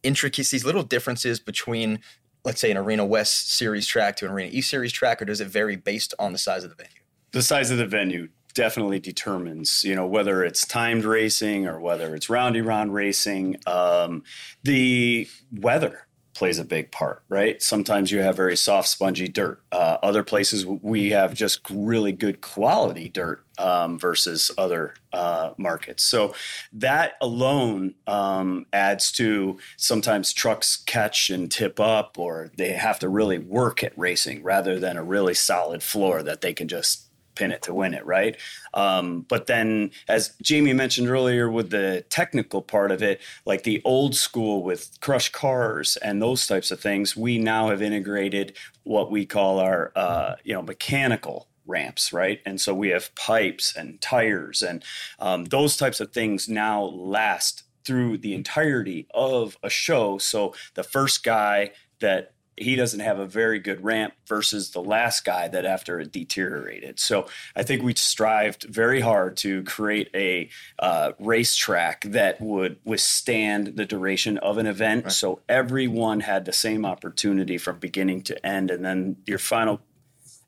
intricacies, 0.03 0.65
little 0.65 0.85
differences 0.85 1.39
between, 1.39 2.01
let's 2.47 2.63
say, 2.63 2.71
an 2.71 2.79
Arena 2.79 3.05
West 3.05 3.53
Series 3.53 3.87
track 3.87 4.17
to 4.17 4.25
an 4.25 4.31
Arena 4.31 4.49
East 4.51 4.71
Series 4.71 4.91
track, 4.91 5.21
or 5.21 5.27
does 5.27 5.43
it 5.43 5.49
vary 5.49 5.77
based 5.77 6.15
on 6.19 6.33
the 6.33 6.39
size 6.39 6.65
of 6.65 6.71
the 6.71 6.77
venue? 6.77 7.03
The 7.33 7.43
size 7.43 7.71
of 7.71 7.77
the 7.77 7.87
venue 7.87 8.31
definitely 8.55 9.01
determines, 9.01 9.85
you 9.85 9.95
know, 9.95 10.07
whether 10.07 10.43
it's 10.43 10.67
timed 10.67 11.05
racing 11.05 11.67
or 11.67 11.79
whether 11.79 12.15
it's 12.15 12.31
roundy 12.31 12.63
round 12.63 12.95
racing. 12.95 13.59
Um, 13.67 14.23
the 14.63 15.29
weather 15.53 16.08
plays 16.39 16.61
a 16.61 16.65
big 16.65 16.93
part, 16.93 17.25
right? 17.29 17.61
Sometimes 17.61 18.13
you 18.13 18.21
have 18.21 18.37
very 18.37 18.57
soft, 18.57 18.87
spongy 18.87 19.27
dirt. 19.27 19.61
Uh, 19.73 19.99
other 20.05 20.23
places 20.23 20.65
we 20.65 21.11
have 21.11 21.35
just 21.35 21.69
really 21.69 22.13
good 22.13 22.41
quality 22.41 23.09
dirt 23.09 23.45
um, 23.59 23.99
versus 23.99 24.53
other 24.57 24.95
uh, 25.13 25.51
markets. 25.59 26.05
So 26.05 26.35
that 26.73 27.15
alone 27.21 27.95
um, 28.07 28.67
adds 28.73 29.11
to 29.13 29.59
sometimes 29.77 30.33
trucks 30.33 30.77
catch 30.77 31.29
and 31.29 31.51
tip 31.51 31.81
up, 31.81 32.17
or 32.17 32.53
they 32.57 32.71
have 32.71 33.01
to 33.01 33.09
really 33.09 33.39
work 33.39 33.83
at 33.83 33.99
racing 33.99 34.45
rather 34.45 34.79
than 34.79 34.97
a 34.97 35.03
really 35.03 35.35
solid 35.35 35.83
floor 35.83 36.23
that 36.23 36.41
they 36.41 36.55
can 36.55 36.69
just 36.69 37.08
pin 37.39 37.53
it 37.53 37.63
to 37.63 37.73
win 37.75 37.95
it, 37.95 38.05
right? 38.05 38.37
Um, 38.75 39.25
but 39.29 39.47
then, 39.47 39.93
as 40.09 40.35
Jamie 40.43 40.73
mentioned 40.73 41.09
earlier, 41.09 41.49
with 41.49 41.71
the 41.71 42.05
technical 42.11 42.61
part 42.61 42.91
of 42.91 43.03
it, 43.03 43.21
like 43.47 43.63
the 43.63 43.81
old 43.85 44.17
school 44.17 44.63
with 44.63 44.99
crush 45.01 45.31
cars 45.31 45.97
and 45.99 46.21
those 46.21 46.47
types 46.47 46.71
of 46.71 46.81
things, 46.81 47.17
we 47.17 47.39
now 47.39 47.71
have 47.71 47.81
integrated 47.81 48.57
what 48.83 49.11
we 49.11 49.25
call 49.25 49.61
our, 49.61 49.93
uh, 49.95 50.35
you 50.43 50.53
know, 50.53 50.63
mechanical 50.63 51.47
ramps, 51.65 52.13
right? 52.13 52.41
And 52.45 52.61
so 52.61 52.75
we 52.75 52.89
have 52.89 53.15
pipes 53.15 53.77
and 53.77 54.01
tires 54.01 54.63
and 54.63 54.83
um, 55.21 55.45
those 55.45 55.77
types 55.77 56.01
of 56.01 56.13
things 56.13 56.49
now 56.49 56.83
last 56.83 57.63
through 57.85 58.19
the 58.19 58.35
entirety 58.35 59.07
of 59.15 59.57
a 59.63 59.71
show. 59.71 60.19
So 60.19 60.55
the 60.75 60.83
first 60.83 61.23
guy 61.23 61.71
that 62.01 62.33
he 62.61 62.77
doesn't 62.77 63.01
have 63.01 63.19
a 63.19 63.27
very 63.27 63.59
good 63.59 63.83
ramp 63.83 64.15
versus 64.27 64.71
the 64.71 64.83
last 64.83 65.25
guy 65.25 65.49
that 65.49 65.65
after 65.65 66.01
it 66.01 66.13
deteriorated. 66.13 66.99
So 67.01 67.27
I 67.57 67.63
think 67.63 67.83
we 67.83 67.95
strived 67.95 68.65
very 68.65 69.01
hard 69.01 69.37
to 69.39 69.63
create 69.65 70.11
a 70.15 70.49
uh, 70.79 71.13
racetrack 71.19 72.03
that 72.05 72.41
would 72.41 72.79
withstand 72.85 73.77
the 73.77 73.87
duration 73.87 74.39
of 74.39 74.59
an 74.59 74.67
event. 74.67 75.05
Right. 75.05 75.13
So 75.13 75.41
everyone 75.49 76.21
had 76.21 76.45
the 76.45 76.53
same 76.53 76.85
opportunity 76.85 77.59
from 77.59 77.79
beginning 77.79 78.23
to 78.23 78.47
end. 78.47 78.71
And 78.71 78.85
then 78.85 79.17
your 79.27 79.39
final 79.39 79.81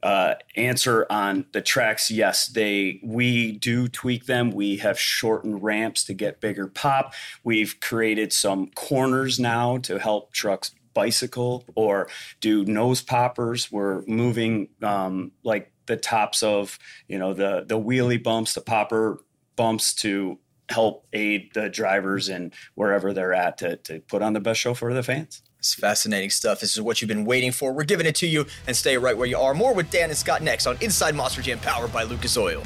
uh, 0.02 0.35
answer 0.57 1.07
on 1.11 1.45
the 1.52 1.61
tracks 1.61 2.11
yes 2.11 2.47
they 2.49 2.99
we 3.02 3.52
do 3.52 3.87
tweak 3.87 4.25
them 4.25 4.50
we 4.50 4.79
have 4.79 4.99
shortened 4.99 5.62
ramps 5.62 6.05
to 6.05 6.14
get 6.14 6.40
bigger 6.40 6.67
pop 6.67 7.12
we've 7.45 7.79
created 7.81 8.33
some 8.33 8.69
corners 8.69 9.38
now 9.38 9.76
to 9.76 9.99
help 9.99 10.33
trucks 10.33 10.75
bicycle 10.95 11.65
or 11.75 12.09
do 12.41 12.65
nose 12.65 13.03
poppers. 13.03 13.71
We're 13.71 14.03
moving 14.07 14.69
um, 14.83 15.33
like 15.43 15.73
the 15.87 15.97
tops 15.97 16.43
of 16.43 16.79
you 17.09 17.19
know 17.19 17.35
the 17.35 17.65
the 17.67 17.79
wheelie 17.79 18.23
bumps, 18.23 18.55
the 18.55 18.61
popper 18.61 19.23
bumps 19.57 19.95
to 19.95 20.39
help 20.69 21.07
aid 21.13 21.51
the 21.53 21.69
drivers 21.69 22.29
and 22.29 22.55
wherever 22.75 23.13
they're 23.13 23.35
at 23.35 23.59
to, 23.59 23.77
to 23.77 24.01
put 24.01 24.23
on 24.23 24.33
the 24.33 24.41
best 24.41 24.61
show 24.61 24.73
for 24.73 24.95
the 24.95 25.03
fans. 25.03 25.43
It's 25.59 25.75
fascinating 25.75 26.31
stuff. 26.31 26.61
This 26.61 26.75
is 26.75 26.81
what 26.81 27.03
you've 27.03 27.09
been 27.09 27.27
waiting 27.27 27.53
for. 27.53 27.73
We're 27.73 27.85
giving 27.85 28.07
it 28.07 28.15
to 28.17 28.27
you 28.27 28.47
and 28.67 28.75
stay 28.75 28.97
right 28.97 29.17
where 29.17 29.27
you 29.27 29.37
are. 29.37 29.53
More 29.53 29.75
with 29.75 29.91
Dan 29.91 30.09
and 30.09 30.17
Scott 30.17 30.43
next 30.43 30.67
on 30.67 30.79
Inside 30.81 31.15
Monster 31.15 31.43
Jam 31.43 31.59
powered 31.59 31.93
by 31.93 32.05
Lucas 32.05 32.37
Oil. 32.39 32.63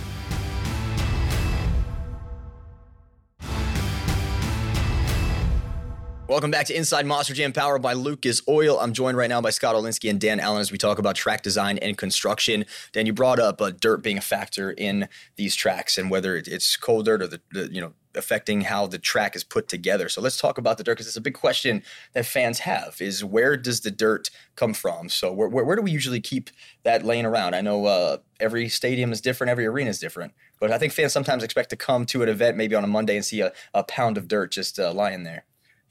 Welcome 6.34 6.50
back 6.50 6.66
to 6.66 6.76
Inside 6.76 7.06
Monster 7.06 7.32
Jam, 7.32 7.52
powered 7.52 7.80
by 7.80 7.92
Lucas 7.92 8.42
Oil. 8.48 8.80
I'm 8.80 8.92
joined 8.92 9.16
right 9.16 9.28
now 9.28 9.40
by 9.40 9.50
Scott 9.50 9.76
Olinsky 9.76 10.10
and 10.10 10.20
Dan 10.20 10.40
Allen 10.40 10.60
as 10.60 10.72
we 10.72 10.78
talk 10.78 10.98
about 10.98 11.14
track 11.14 11.42
design 11.42 11.78
and 11.78 11.96
construction. 11.96 12.64
Dan, 12.90 13.06
you 13.06 13.12
brought 13.12 13.38
up 13.38 13.62
uh, 13.62 13.70
dirt 13.70 13.98
being 13.98 14.18
a 14.18 14.20
factor 14.20 14.72
in 14.72 15.08
these 15.36 15.54
tracks 15.54 15.96
and 15.96 16.10
whether 16.10 16.34
it's 16.34 16.76
cold 16.76 17.04
dirt 17.04 17.22
or 17.22 17.28
the, 17.28 17.40
the, 17.52 17.72
you 17.72 17.80
know 17.80 17.92
affecting 18.16 18.62
how 18.62 18.88
the 18.88 18.98
track 18.98 19.36
is 19.36 19.44
put 19.44 19.68
together. 19.68 20.08
So 20.08 20.20
let's 20.20 20.36
talk 20.36 20.58
about 20.58 20.76
the 20.76 20.82
dirt 20.82 20.94
because 20.94 21.06
it's 21.06 21.16
a 21.16 21.20
big 21.20 21.34
question 21.34 21.84
that 22.14 22.26
fans 22.26 22.58
have: 22.58 22.96
is 22.98 23.24
where 23.24 23.56
does 23.56 23.82
the 23.82 23.92
dirt 23.92 24.30
come 24.56 24.74
from? 24.74 25.10
So 25.10 25.32
where, 25.32 25.48
where, 25.48 25.64
where 25.64 25.76
do 25.76 25.82
we 25.82 25.92
usually 25.92 26.20
keep 26.20 26.50
that 26.82 27.04
laying 27.04 27.26
around? 27.26 27.54
I 27.54 27.60
know 27.60 27.86
uh, 27.86 28.16
every 28.40 28.68
stadium 28.68 29.12
is 29.12 29.20
different, 29.20 29.52
every 29.52 29.66
arena 29.66 29.90
is 29.90 30.00
different, 30.00 30.32
but 30.58 30.72
I 30.72 30.78
think 30.78 30.94
fans 30.94 31.12
sometimes 31.12 31.44
expect 31.44 31.70
to 31.70 31.76
come 31.76 32.04
to 32.06 32.24
an 32.24 32.28
event 32.28 32.56
maybe 32.56 32.74
on 32.74 32.82
a 32.82 32.88
Monday 32.88 33.14
and 33.14 33.24
see 33.24 33.40
a, 33.40 33.52
a 33.72 33.84
pound 33.84 34.18
of 34.18 34.26
dirt 34.26 34.50
just 34.50 34.80
uh, 34.80 34.92
lying 34.92 35.22
there. 35.22 35.44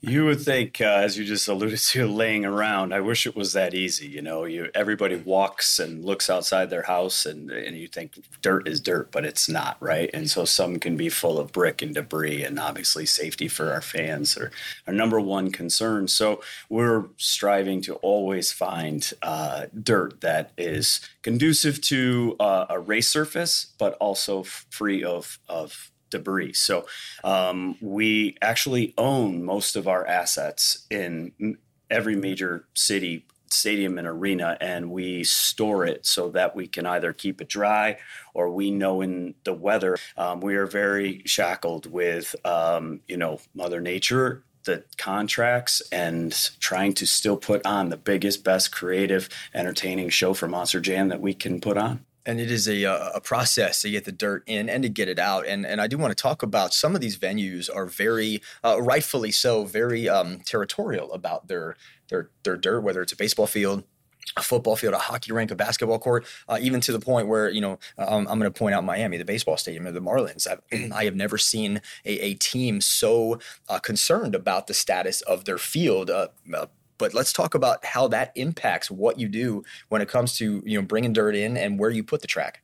You 0.06 0.26
would 0.26 0.42
think, 0.42 0.82
uh, 0.82 0.84
as 0.84 1.16
you 1.16 1.24
just 1.24 1.48
alluded 1.48 1.78
to, 1.78 2.06
laying 2.06 2.44
around. 2.44 2.92
I 2.92 3.00
wish 3.00 3.26
it 3.26 3.34
was 3.34 3.54
that 3.54 3.72
easy. 3.72 4.06
You 4.06 4.20
know, 4.20 4.44
you 4.44 4.70
everybody 4.74 5.16
walks 5.16 5.78
and 5.78 6.04
looks 6.04 6.28
outside 6.28 6.68
their 6.68 6.82
house, 6.82 7.24
and 7.24 7.50
and 7.50 7.74
you 7.74 7.88
think 7.88 8.18
dirt 8.42 8.68
is 8.68 8.80
dirt, 8.80 9.10
but 9.10 9.24
it's 9.24 9.48
not, 9.48 9.78
right? 9.80 10.10
And 10.12 10.28
so 10.28 10.44
some 10.44 10.78
can 10.78 10.98
be 10.98 11.08
full 11.08 11.38
of 11.38 11.52
brick 11.52 11.80
and 11.80 11.94
debris, 11.94 12.44
and 12.44 12.58
obviously 12.60 13.06
safety 13.06 13.48
for 13.48 13.72
our 13.72 13.80
fans 13.80 14.36
are 14.36 14.50
our 14.86 14.92
number 14.92 15.18
one 15.20 15.50
concern. 15.50 16.06
So 16.08 16.42
we're 16.68 17.04
striving 17.16 17.80
to 17.82 17.94
always 17.94 18.52
find 18.52 19.10
uh, 19.22 19.66
dirt 19.82 20.20
that 20.20 20.50
is 20.58 21.00
conducive 21.22 21.80
to 21.82 22.36
uh, 22.40 22.66
a 22.68 22.78
race 22.78 23.08
surface, 23.08 23.72
but 23.78 23.94
also 23.94 24.42
free 24.42 25.02
of 25.02 25.38
of 25.48 25.90
debris. 26.14 26.52
So 26.54 26.86
um, 27.22 27.76
we 27.80 28.36
actually 28.40 28.94
own 28.96 29.44
most 29.44 29.76
of 29.76 29.88
our 29.88 30.06
assets 30.06 30.86
in 30.90 31.58
every 31.90 32.16
major 32.16 32.66
city 32.74 33.26
stadium 33.50 33.98
and 33.98 34.08
arena 34.08 34.56
and 34.60 34.90
we 34.90 35.22
store 35.22 35.86
it 35.86 36.04
so 36.04 36.28
that 36.30 36.56
we 36.56 36.66
can 36.66 36.86
either 36.86 37.12
keep 37.12 37.40
it 37.40 37.48
dry 37.48 37.96
or 38.32 38.50
we 38.50 38.70
know 38.70 39.00
in 39.00 39.34
the 39.44 39.52
weather 39.52 39.96
um, 40.16 40.40
we 40.40 40.56
are 40.56 40.66
very 40.66 41.22
shackled 41.24 41.86
with 41.86 42.34
um, 42.44 43.00
you 43.06 43.16
know 43.16 43.38
mother 43.54 43.80
nature 43.80 44.42
the 44.64 44.82
contracts 44.98 45.82
and 45.92 46.50
trying 46.58 46.92
to 46.92 47.06
still 47.06 47.36
put 47.36 47.64
on 47.64 47.90
the 47.90 47.96
biggest 47.96 48.42
best 48.42 48.72
creative 48.72 49.28
entertaining 49.54 50.08
show 50.08 50.34
for 50.34 50.48
monster 50.48 50.80
jam 50.80 51.08
that 51.08 51.20
we 51.20 51.32
can 51.32 51.60
put 51.60 51.78
on 51.78 52.04
and 52.26 52.40
it 52.40 52.50
is 52.50 52.68
a, 52.68 52.84
uh, 52.84 53.10
a 53.14 53.20
process 53.20 53.82
to 53.82 53.90
get 53.90 54.04
the 54.04 54.12
dirt 54.12 54.42
in 54.46 54.68
and 54.68 54.82
to 54.82 54.88
get 54.88 55.08
it 55.08 55.18
out. 55.18 55.46
And 55.46 55.66
and 55.66 55.80
I 55.80 55.86
do 55.86 55.98
want 55.98 56.16
to 56.16 56.20
talk 56.20 56.42
about 56.42 56.72
some 56.72 56.94
of 56.94 57.00
these 57.00 57.18
venues 57.18 57.68
are 57.74 57.86
very 57.86 58.42
uh, 58.64 58.80
rightfully 58.80 59.30
so 59.30 59.64
very 59.64 60.08
um, 60.08 60.40
territorial 60.40 61.12
about 61.12 61.48
their 61.48 61.76
their 62.08 62.30
their 62.42 62.56
dirt, 62.56 62.80
whether 62.80 63.02
it's 63.02 63.12
a 63.12 63.16
baseball 63.16 63.46
field. 63.46 63.84
A 64.38 64.42
football 64.42 64.74
field, 64.74 64.94
a 64.94 64.98
hockey 64.98 65.32
rink, 65.32 65.50
a 65.50 65.54
basketball 65.54 65.98
court, 65.98 66.26
uh, 66.48 66.58
even 66.60 66.80
to 66.80 66.92
the 66.92 66.98
point 66.98 67.28
where 67.28 67.50
you 67.50 67.60
know 67.60 67.78
um, 67.98 68.26
I'm 68.26 68.38
going 68.40 68.50
to 68.50 68.58
point 68.58 68.74
out 68.74 68.82
Miami, 68.82 69.16
the 69.16 69.24
baseball 69.24 69.58
stadium, 69.58 69.86
of 69.86 69.94
the 69.94 70.00
Marlins. 70.00 70.48
I've, 70.48 70.92
I 70.92 71.04
have 71.04 71.14
never 71.14 71.36
seen 71.38 71.82
a, 72.04 72.18
a 72.18 72.34
team 72.34 72.80
so 72.80 73.38
uh, 73.68 73.78
concerned 73.78 74.34
about 74.34 74.66
the 74.66 74.74
status 74.74 75.20
of 75.20 75.44
their 75.44 75.58
field 75.58 76.10
uh, 76.10 76.28
uh 76.52 76.66
but 76.98 77.14
let's 77.14 77.32
talk 77.32 77.54
about 77.54 77.84
how 77.84 78.08
that 78.08 78.32
impacts 78.34 78.90
what 78.90 79.18
you 79.18 79.28
do 79.28 79.62
when 79.88 80.02
it 80.02 80.08
comes 80.08 80.36
to 80.38 80.62
you 80.64 80.80
know 80.80 80.86
bringing 80.86 81.12
dirt 81.12 81.34
in 81.34 81.56
and 81.56 81.78
where 81.78 81.90
you 81.90 82.04
put 82.04 82.20
the 82.20 82.26
track. 82.26 82.62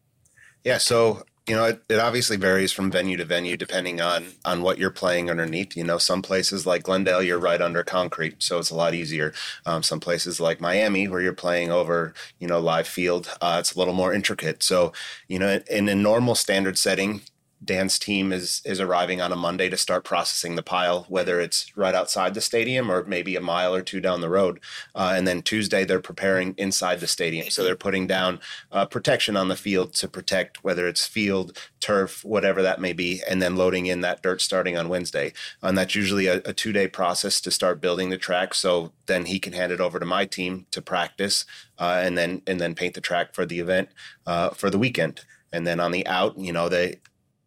Yeah, 0.65 0.79
so 0.79 1.25
you 1.49 1.57
know 1.57 1.65
it, 1.65 1.83
it 1.89 1.99
obviously 1.99 2.37
varies 2.37 2.71
from 2.71 2.91
venue 2.91 3.17
to 3.17 3.25
venue 3.25 3.57
depending 3.57 4.01
on 4.01 4.27
on 4.45 4.63
what 4.63 4.79
you're 4.79 4.91
playing 4.91 5.31
underneath. 5.31 5.77
You 5.77 5.85
know, 5.85 5.99
some 5.99 6.23
places 6.23 6.67
like 6.67 6.83
Glendale, 6.83 7.23
you're 7.23 7.39
right 7.39 7.61
under 7.61 7.83
concrete, 7.83 8.43
so 8.43 8.59
it's 8.59 8.71
a 8.71 8.77
lot 8.77 8.95
easier. 8.95 9.33
Um, 9.67 9.83
some 9.83 10.01
places 10.01 10.41
like 10.41 10.61
Miami, 10.61 11.09
where 11.09 11.21
you're 11.21 11.33
playing 11.33 11.71
over 11.71 12.15
you 12.39 12.47
know 12.47 12.61
live 12.61 12.87
field, 12.87 13.31
uh, 13.41 13.57
it's 13.59 13.75
a 13.75 13.79
little 13.79 13.95
more 13.95 14.13
intricate. 14.13 14.63
So 14.63 14.93
you 15.29 15.39
know, 15.39 15.61
in 15.71 15.89
a 15.89 15.95
normal 15.95 16.35
standard 16.35 16.79
setting, 16.79 17.23
Dan's 17.63 17.99
team 17.99 18.33
is 18.33 18.63
is 18.65 18.81
arriving 18.81 19.21
on 19.21 19.33
a 19.33 19.37
Monday 19.37 19.69
to 19.69 19.77
start 19.77 20.03
processing 20.05 20.57
the 20.57 20.63
pile, 20.63 21.05
whether 21.09 21.41
it's 21.41 21.77
right 21.77 21.95
outside 21.95 22.33
the 22.33 22.41
stadium 22.41 22.91
or 22.91 23.05
maybe 23.05 23.37
a 23.37 23.41
mile 23.41 23.75
or 23.75 23.83
two 23.83 24.01
down 24.01 24.23
the 24.23 24.31
road. 24.31 24.61
Uh, 24.95 25.13
and 25.15 25.29
then 25.29 25.43
Tuesday 25.43 25.85
they're 25.85 26.01
preparing 26.01 26.55
inside 26.57 27.01
the 27.01 27.07
stadium, 27.07 27.51
so 27.51 27.63
they're 27.63 27.77
putting 27.77 28.07
down 28.07 28.41
uh, 28.73 28.87
protection 28.87 29.37
on 29.37 29.49
the 29.49 29.57
field 29.57 29.93
to 29.95 30.09
protect 30.09 30.65
whether 30.65 30.89
it's 30.89 31.07
field, 31.07 31.59
turf, 31.81 32.25
whatever 32.25 32.63
that 32.63 32.81
may 32.81 32.95
be, 32.95 33.23
and 33.29 33.43
then 33.43 33.57
loading 33.57 33.87
in 33.87 34.01
that 34.01 34.23
dirt 34.23 34.41
starting 34.41 34.79
on 34.79 34.89
Wednesday. 34.89 35.33
And 35.63 35.77
that's 35.77 35.95
usually 35.95 36.27
a, 36.27 36.37
a 36.47 36.55
two 36.55 36.73
day 36.73 36.89
process 36.89 37.41
to 37.43 37.51
start 37.51 37.81
building 37.81 38.09
the 38.09 38.19
track. 38.19 38.55
So 38.55 38.93
then 39.05 39.27
he 39.27 39.39
can 39.39 39.53
hand 39.53 39.71
it 39.71 39.81
over 39.81 39.99
to 39.99 40.07
my 40.07 40.25
team 40.25 40.67
to 40.71 40.81
practice, 40.81 41.45
uh, 41.79 42.01
and 42.03 42.17
then 42.17 42.41
and 42.47 42.59
then 42.59 42.75
paint 42.75 42.95
the 42.95 43.01
track 43.03 43.35
for 43.35 43.45
the 43.45 43.61
event 43.61 43.91
uh, 44.27 44.51
for 44.51 44.71
the 44.71 44.79
weekend. 44.79 45.25
And 45.53 45.67
then 45.67 45.81
on 45.81 45.91
the 45.91 46.07
out, 46.07 46.39
you 46.39 46.53
know, 46.53 46.69
they 46.69 47.01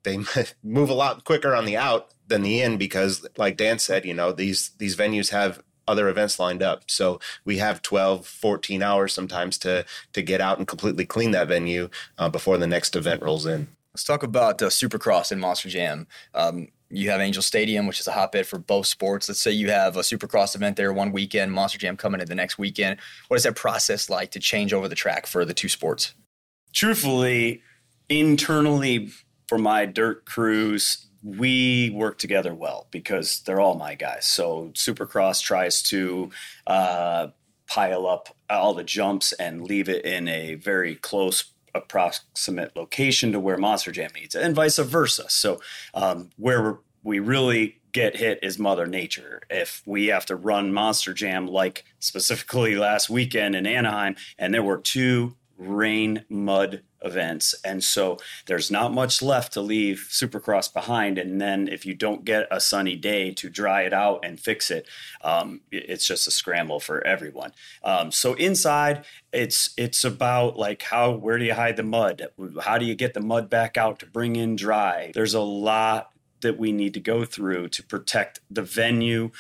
they 0.03 0.19
move 0.63 0.89
a 0.89 0.93
lot 0.93 1.24
quicker 1.24 1.55
on 1.55 1.65
the 1.65 1.77
out 1.77 2.13
than 2.27 2.41
the 2.41 2.62
in 2.62 2.77
because 2.77 3.27
like 3.38 3.57
Dan 3.57 3.79
said, 3.79 4.05
you 4.05 4.13
know, 4.13 4.31
these 4.31 4.72
these 4.77 4.95
venues 4.95 5.29
have 5.29 5.62
other 5.88 6.07
events 6.07 6.39
lined 6.39 6.63
up. 6.63 6.83
So 6.88 7.20
we 7.46 7.57
have 7.57 7.81
12, 7.81 8.25
14 8.25 8.81
hours 8.81 9.13
sometimes 9.13 9.57
to 9.59 9.85
to 10.13 10.22
get 10.22 10.42
out 10.42 10.57
and 10.57 10.68
completely 10.68 11.05
clean 11.05 11.31
that 11.31 11.48
venue 11.48 11.89
uh, 12.18 12.29
before 12.29 12.57
the 12.57 12.68
next 12.68 12.96
event 12.96 13.22
rolls 13.22 13.46
in. 13.46 13.68
Let's 13.94 14.03
talk 14.03 14.24
about 14.24 14.61
uh, 14.61 14.68
Supercross 14.68 15.31
and 15.31 15.39
Monster 15.39 15.70
Jam. 15.70 16.07
Um, 16.33 16.70
you 16.89 17.09
have 17.09 17.22
Angel 17.22 17.44
Stadium, 17.44 17.87
which 17.87 18.00
is 18.00 18.07
a 18.07 18.11
hotbed 18.11 18.46
for 18.46 18.59
both 18.59 18.85
sports. 18.85 19.27
Let's 19.27 19.39
say 19.39 19.51
you 19.51 19.70
have 19.70 19.98
a 19.98 20.01
Supercross 20.01 20.55
event 20.55 20.77
there 20.77 20.94
one 20.94 21.11
weekend, 21.11 21.51
Monster 21.51 21.79
Jam 21.79 21.98
coming 21.98 22.22
in 22.22 22.27
the 22.27 22.35
next 22.35 22.57
weekend. 22.57 23.00
What 23.27 23.37
is 23.37 23.44
that 23.44 23.55
process 23.55 24.09
like 24.09 24.31
to 24.31 24.39
change 24.39 24.74
over 24.74 24.87
the 24.87 24.96
track 24.96 25.25
for 25.25 25.44
the 25.44 25.53
two 25.53 25.70
sports? 25.70 26.13
Truthfully, 26.72 27.61
internally 28.09 29.11
for 29.48 29.58
my 29.58 29.86
dirt 29.86 30.25
crews, 30.25 31.08
we 31.24 31.90
work 31.92 32.18
together 32.18 32.53
well 32.53 32.88
because 32.92 33.42
they're 33.42 33.62
all 33.62 33.75
my 33.75 33.96
guys. 33.96 34.25
So 34.25 34.72
Supercross 34.74 35.42
tries 35.42 35.82
to 35.84 36.32
uh, 36.68 37.27
pile 37.68 38.06
up 38.06 38.36
all 38.50 38.74
the 38.74 38.84
jumps 38.84 39.32
and 39.34 39.64
leave 39.64 39.90
it 39.90 40.06
in 40.06 40.27
a 40.27 40.56
very 40.56 40.96
close 40.96 41.46
approximate 41.75 42.75
location 42.75 43.32
to 43.32 43.40
where 43.40 43.58
Monster 43.58 43.92
Jam 43.92 44.12
needs 44.16 44.36
it, 44.36 44.44
and 44.44 44.56
vice 44.56 44.77
versa. 44.77 45.25
So 45.29 45.62
um, 45.94 46.29
where 46.38 46.77
we 47.03 47.20
really 47.20 47.79
get 47.94 48.16
hit 48.16 48.40
is 48.44 48.60
Mother 48.60 48.86
Nature. 48.86 49.42
If 49.50 49.82
we 49.86 50.08
have 50.08 50.25
to 50.27 50.36
run 50.36 50.74
Monster 50.74 51.14
Jam 51.14 51.48
like 51.48 51.86
specifically 52.00 52.75
last 52.75 53.10
weekend 53.10 53.56
in 53.56 53.66
Anaheim, 53.66 54.16
and 54.38 54.53
there 54.53 54.64
were 54.64 54.77
two 54.77 55.36
rain 55.58 56.25
mud 56.29 56.82
events. 57.03 57.55
And 57.63 57.83
so 57.83 58.18
there's 58.46 58.72
not 58.72 58.94
much 58.94 59.22
left 59.22 59.53
to 59.53 59.61
leave 59.61 60.07
Supercross 60.09 60.74
behind. 60.74 61.18
And 61.18 61.39
then 61.39 61.68
if 61.68 61.85
you 61.85 61.94
don't 61.94 62.25
get 62.25 62.48
a 62.51 62.59
sunny 62.59 62.96
day 62.96 63.31
to 63.31 63.50
dry 63.50 63.81
it 63.81 63.94
out 63.94 64.24
and 64.24 64.39
fix 64.39 64.72
it, 64.72 64.87
um, 65.24 65.61
it's 65.72 66.05
just 66.05 66.27
a 66.27 66.31
scramble 66.31 66.79
for 66.79 67.05
everyone. 67.05 67.53
Um, 67.83 68.11
so 68.11 68.33
inside, 68.33 69.05
it's 69.31 69.74
it's 69.77 70.03
about 70.03 70.57
like 70.57 70.83
how 70.83 71.11
where 71.11 71.37
do 71.37 71.46
you 71.46 71.53
hide 71.53 71.77
the 71.77 71.83
mud? 71.83 72.27
How 72.61 72.77
do 72.77 72.85
you 72.85 72.96
get 72.96 73.13
the 73.13 73.22
mud 73.22 73.50
back 73.50 73.77
out 73.77 74.00
to 74.00 74.05
bring 74.05 74.35
in 74.35 74.55
dry? 74.55 75.11
There's 75.13 75.33
a 75.33 75.42
lot 75.42 76.13
that 76.44 76.59
we 76.59 76.72
need 76.72 76.94
to 76.94 77.00
go 77.00 77.25
through 77.25 77.70
to 77.70 77.81
protect 77.81 78.39
the 78.51 78.61
venue 78.61 79.31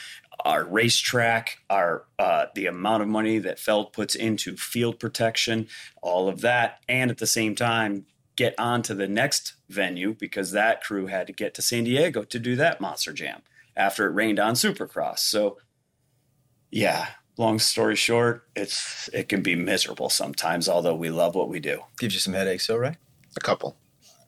our 0.45 0.65
racetrack, 0.65 1.59
our 1.69 2.05
uh, 2.19 2.45
the 2.55 2.65
amount 2.65 3.03
of 3.03 3.09
money 3.09 3.39
that 3.39 3.59
Feld 3.59 3.93
puts 3.93 4.15
into 4.15 4.57
field 4.57 4.99
protection, 4.99 5.67
all 6.01 6.27
of 6.27 6.41
that, 6.41 6.79
and 6.87 7.11
at 7.11 7.17
the 7.17 7.27
same 7.27 7.55
time 7.55 8.05
get 8.35 8.55
on 8.57 8.81
to 8.83 8.95
the 8.95 9.07
next 9.07 9.53
venue 9.69 10.15
because 10.15 10.51
that 10.51 10.83
crew 10.83 11.07
had 11.07 11.27
to 11.27 11.33
get 11.33 11.53
to 11.53 11.61
San 11.61 11.83
Diego 11.83 12.23
to 12.23 12.39
do 12.39 12.55
that 12.55 12.81
Monster 12.81 13.13
Jam 13.13 13.41
after 13.75 14.07
it 14.07 14.13
rained 14.13 14.39
on 14.39 14.53
Supercross. 14.53 15.19
So, 15.19 15.57
yeah, 16.71 17.07
long 17.37 17.59
story 17.59 17.95
short, 17.95 18.47
it's 18.55 19.09
it 19.13 19.29
can 19.29 19.41
be 19.41 19.55
miserable 19.55 20.09
sometimes. 20.09 20.67
Although 20.67 20.95
we 20.95 21.09
love 21.09 21.35
what 21.35 21.49
we 21.49 21.59
do, 21.59 21.81
gives 21.97 22.13
you 22.13 22.19
some 22.19 22.33
headaches, 22.33 22.65
so 22.67 22.77
right? 22.77 22.97
A 23.37 23.39
couple. 23.39 23.77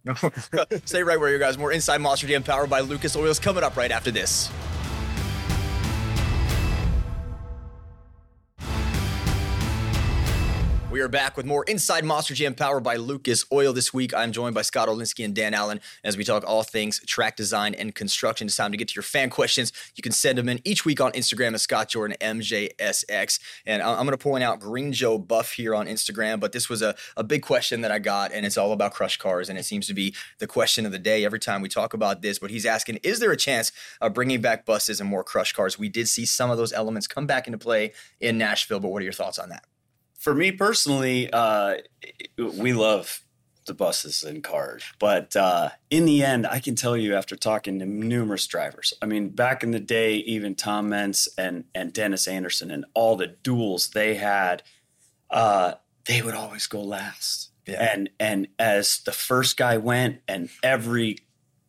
Stay 0.85 1.01
right 1.01 1.19
where 1.19 1.31
you 1.31 1.39
guys. 1.39 1.57
More 1.57 1.71
Inside 1.71 1.99
Monster 1.99 2.27
Jam 2.27 2.43
powered 2.43 2.69
by 2.69 2.81
Lucas 2.81 3.15
Oils 3.15 3.39
coming 3.39 3.63
up 3.63 3.75
right 3.75 3.91
after 3.91 4.11
this. 4.11 4.51
We 10.95 11.01
are 11.01 11.09
back 11.09 11.35
with 11.35 11.45
more 11.45 11.65
Inside 11.65 12.05
Monster 12.05 12.33
Jam 12.33 12.55
powered 12.55 12.85
by 12.85 12.95
Lucas 12.95 13.43
Oil 13.51 13.73
this 13.73 13.93
week. 13.93 14.13
I'm 14.13 14.31
joined 14.31 14.55
by 14.55 14.61
Scott 14.61 14.87
Olinsky 14.87 15.25
and 15.25 15.35
Dan 15.35 15.53
Allen 15.53 15.81
as 16.05 16.15
we 16.15 16.23
talk 16.23 16.45
all 16.47 16.63
things 16.63 17.01
track 17.05 17.35
design 17.35 17.75
and 17.75 17.93
construction. 17.93 18.47
It's 18.47 18.55
time 18.55 18.71
to 18.71 18.77
get 18.77 18.87
to 18.87 18.95
your 18.95 19.03
fan 19.03 19.29
questions. 19.29 19.73
You 19.95 20.01
can 20.01 20.13
send 20.13 20.37
them 20.37 20.47
in 20.47 20.61
each 20.63 20.85
week 20.85 21.01
on 21.01 21.11
Instagram 21.11 21.53
at 21.53 21.59
Scott 21.59 21.89
Jordan 21.89 22.15
MJSX. 22.21 23.41
And 23.65 23.83
I'm 23.83 24.05
going 24.05 24.11
to 24.11 24.17
point 24.17 24.45
out 24.45 24.61
Green 24.61 24.93
Joe 24.93 25.17
Buff 25.17 25.51
here 25.51 25.75
on 25.75 25.87
Instagram, 25.87 26.39
but 26.39 26.53
this 26.53 26.69
was 26.69 26.81
a, 26.81 26.95
a 27.17 27.25
big 27.25 27.41
question 27.41 27.81
that 27.81 27.91
I 27.91 27.99
got, 27.99 28.31
and 28.31 28.45
it's 28.45 28.57
all 28.57 28.71
about 28.71 28.93
crush 28.93 29.17
cars. 29.17 29.49
And 29.49 29.59
it 29.59 29.65
seems 29.65 29.87
to 29.87 29.93
be 29.93 30.15
the 30.39 30.47
question 30.47 30.85
of 30.85 30.93
the 30.93 30.99
day 30.99 31.25
every 31.25 31.39
time 31.39 31.61
we 31.61 31.67
talk 31.67 31.93
about 31.93 32.21
this. 32.21 32.39
But 32.39 32.51
he's 32.51 32.65
asking, 32.65 32.99
is 33.03 33.19
there 33.19 33.33
a 33.33 33.37
chance 33.37 33.73
of 33.99 34.13
bringing 34.13 34.39
back 34.39 34.65
buses 34.65 35.01
and 35.01 35.09
more 35.09 35.25
crush 35.25 35.51
cars? 35.51 35.77
We 35.77 35.89
did 35.89 36.07
see 36.07 36.25
some 36.25 36.51
of 36.51 36.57
those 36.57 36.71
elements 36.71 37.05
come 37.05 37.27
back 37.27 37.47
into 37.47 37.57
play 37.57 37.91
in 38.21 38.37
Nashville, 38.37 38.79
but 38.79 38.93
what 38.93 39.01
are 39.01 39.03
your 39.03 39.11
thoughts 39.11 39.37
on 39.37 39.49
that? 39.49 39.65
For 40.25 40.33
me 40.33 40.51
personally, 40.51 41.29
uh, 41.31 41.75
we 42.35 42.73
love 42.73 43.21
the 43.67 43.75
buses 43.75 44.23
and 44.23 44.43
cars. 44.43 44.83
But 44.97 45.35
uh, 45.35 45.69
in 45.91 46.05
the 46.05 46.23
end, 46.23 46.47
I 46.47 46.59
can 46.59 46.73
tell 46.73 46.97
you 46.97 47.13
after 47.13 47.35
talking 47.35 47.77
to 47.77 47.85
numerous 47.85 48.47
drivers, 48.47 48.91
I 49.03 49.05
mean, 49.05 49.29
back 49.29 49.61
in 49.61 49.69
the 49.69 49.79
day, 49.79 50.15
even 50.15 50.55
Tom 50.55 50.89
Meents 50.89 51.29
and, 51.37 51.65
and 51.75 51.93
Dennis 51.93 52.27
Anderson 52.27 52.71
and 52.71 52.85
all 52.95 53.15
the 53.15 53.27
duels 53.27 53.89
they 53.89 54.15
had, 54.15 54.63
uh, 55.29 55.73
they 56.05 56.23
would 56.23 56.33
always 56.33 56.65
go 56.65 56.81
last. 56.81 57.51
Yeah. 57.67 57.87
And 57.93 58.09
and 58.19 58.47
as 58.57 59.01
the 59.05 59.11
first 59.11 59.57
guy 59.57 59.77
went, 59.77 60.21
and 60.27 60.49
every 60.63 61.19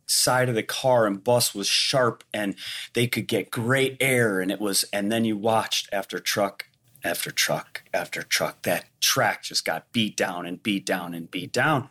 side 0.07 0.49
of 0.49 0.55
the 0.55 0.63
car 0.63 1.07
and 1.07 1.23
bus 1.23 1.55
was 1.55 1.67
sharp 1.67 2.25
and 2.33 2.55
they 2.95 3.07
could 3.07 3.27
get 3.27 3.51
great 3.51 3.99
air 4.01 4.41
and 4.41 4.51
it 4.51 4.61
was 4.61 4.85
and 4.93 5.11
then 5.11 5.25
you 5.25 5.37
watched 5.37 5.89
after 5.93 6.19
truck 6.21 6.67
after 7.05 7.31
truck 7.31 7.85
after 7.93 8.23
truck 8.23 8.63
that 8.63 8.87
track 9.01 9.43
just 9.43 9.65
got 9.65 9.93
beat 9.93 10.17
down 10.17 10.47
and 10.47 10.63
beat 10.63 10.85
down 10.85 11.15
and 11.15 11.31
beat 11.31 11.53
down 11.53 11.89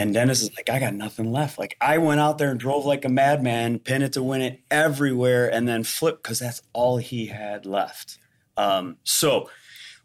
and 0.00 0.14
Dennis 0.14 0.40
is 0.40 0.50
like, 0.56 0.70
I 0.70 0.78
got 0.78 0.94
nothing 0.94 1.30
left. 1.30 1.58
Like 1.58 1.76
I 1.78 1.98
went 1.98 2.20
out 2.20 2.38
there 2.38 2.50
and 2.50 2.58
drove 2.58 2.86
like 2.86 3.04
a 3.04 3.10
madman, 3.10 3.80
pin 3.80 4.00
it 4.00 4.14
to 4.14 4.22
win 4.22 4.40
it 4.40 4.60
everywhere, 4.70 5.52
and 5.52 5.68
then 5.68 5.84
flip 5.84 6.22
because 6.22 6.38
that's 6.38 6.62
all 6.72 6.96
he 6.96 7.26
had 7.26 7.66
left. 7.66 8.16
Um, 8.56 8.96
so 9.04 9.50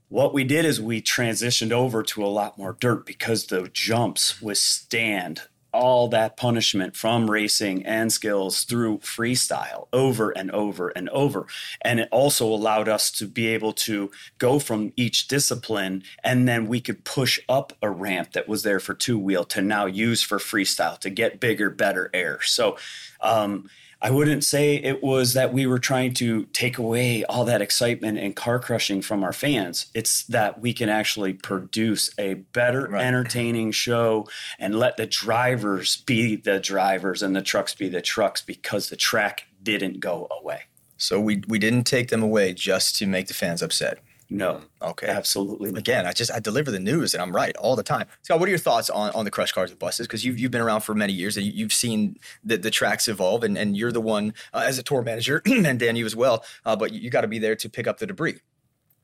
what 0.10 0.34
we 0.34 0.44
did 0.44 0.66
is 0.66 0.82
we 0.82 1.02
transitioned 1.02 1.72
over 1.72 2.04
to 2.04 2.26
a 2.26 2.28
lot 2.28 2.58
more 2.58 2.76
dirt 2.78 3.06
because 3.06 3.46
the 3.46 3.70
jumps 3.72 4.42
withstand 4.42 5.44
all 5.76 6.08
that 6.08 6.38
punishment 6.38 6.96
from 6.96 7.30
racing 7.30 7.86
and 7.86 8.12
skills 8.12 8.64
through 8.64 8.98
freestyle 9.00 9.88
over 9.92 10.32
and 10.32 10.50
over 10.52 10.90
and 10.90 11.10
over. 11.10 11.46
And 11.82 12.00
it 12.00 12.10
also 12.12 12.46
allowed 12.48 12.88
us 12.88 13.12
to 13.12 13.28
be 13.28 13.48
able 13.48 13.74
to 13.74 14.10
go 14.38 14.58
from 14.58 14.94
each 14.96 15.28
discipline 15.28 16.04
and 16.24 16.48
then 16.48 16.68
we 16.68 16.80
could 16.80 17.04
push 17.04 17.40
up 17.50 17.74
a 17.82 17.90
ramp 17.90 18.32
that 18.32 18.48
was 18.48 18.64
there 18.64 18.80
for 18.80 18.94
two 18.94 19.20
wheel 19.20 19.44
to 19.44 19.62
now 19.62 19.86
use 19.86 20.24
for 20.24 20.38
freestyle 20.38 20.98
to 21.00 21.10
get 21.10 21.42
bigger, 21.42 21.70
better 21.70 22.10
air. 22.14 22.42
So, 22.42 22.78
um, 23.20 23.70
I 24.02 24.12
wouldn't 24.12 24.44
say 24.44 24.76
it 24.76 25.02
was 25.04 25.34
that 25.34 25.54
we 25.54 25.66
were 25.66 25.80
trying 25.80 26.14
to 26.16 26.46
take 26.46 26.78
away 26.78 27.24
all 27.26 27.46
that 27.46 27.62
excitement 27.62 28.18
and 28.18 28.36
car 28.36 28.60
crushing 28.60 29.02
from 29.02 29.24
our 29.24 29.34
fans. 29.34 29.88
It's 29.94 30.24
that 30.26 30.62
we 30.62 30.74
can 30.74 30.90
actually 30.90 31.34
produce 31.34 32.10
a 32.18 32.36
better, 32.36 32.88
right. 32.88 33.04
entertaining 33.04 33.72
show 33.72 34.28
and 34.60 34.78
let 34.78 34.98
the 34.98 35.08
drivers 35.08 35.98
be 35.98 36.36
the 36.36 36.60
drivers 36.60 37.24
and 37.24 37.36
the 37.36 37.42
trucks 37.42 37.74
be 37.74 37.90
the 37.90 38.02
trucks 38.02 38.42
because 38.42 38.90
the 38.90 38.96
track 38.96 39.46
didn't 39.64 40.00
go 40.00 40.28
away. 40.42 40.64
So 40.98 41.20
we 41.20 41.44
we 41.48 41.60
didn't 41.60 41.84
take 41.84 42.10
them 42.10 42.24
away 42.24 42.54
just 42.54 42.96
to 42.98 43.08
make 43.08 43.28
the 43.28 43.34
fans 43.34 43.62
upset. 43.62 44.00
No. 44.30 44.62
Okay. 44.82 45.08
Absolutely. 45.08 45.70
Again, 45.78 46.06
I 46.06 46.12
just 46.12 46.32
I 46.32 46.40
deliver 46.40 46.72
the 46.72 46.80
news 46.80 47.14
and 47.14 47.22
I'm 47.22 47.36
right 47.36 47.56
all 47.58 47.76
the 47.76 47.84
time. 47.84 48.08
Scott, 48.24 48.40
what 48.40 48.48
are 48.48 48.50
your 48.50 48.58
thoughts 48.60 48.90
on, 48.90 49.12
on 49.12 49.26
the 49.26 49.32
crush 49.32 49.52
cars 49.52 49.70
and 49.70 49.80
buses? 49.80 50.08
Because 50.08 50.26
you've, 50.26 50.40
you've 50.40 50.52
been 50.52 50.62
around 50.62 50.82
for 50.82 50.96
many 50.96 51.14
years 51.14 51.38
and 51.38 51.46
you've 51.46 51.74
seen 51.74 52.18
the, 52.44 52.58
the 52.58 52.72
tracks 52.72 53.08
evolve 53.08 53.44
and, 53.44 53.58
and 53.58 53.78
you're 53.78 53.92
the 53.92 54.02
one 54.02 54.34
uh, 54.54 54.64
as 54.66 54.80
a 54.80 54.84
tour 54.84 55.02
manager 55.04 55.42
and 55.46 55.80
Dan, 55.80 55.96
you 55.96 56.06
as 56.06 56.16
well. 56.16 56.44
Uh, 56.66 56.76
but 56.76 56.92
you, 56.92 57.02
you 57.02 57.10
got 57.10 57.22
to 57.22 57.28
be 57.28 57.40
there 57.40 57.56
to 57.56 57.70
pick 57.70 57.88
up 57.88 58.00
the 58.00 58.08
debris 58.08 58.40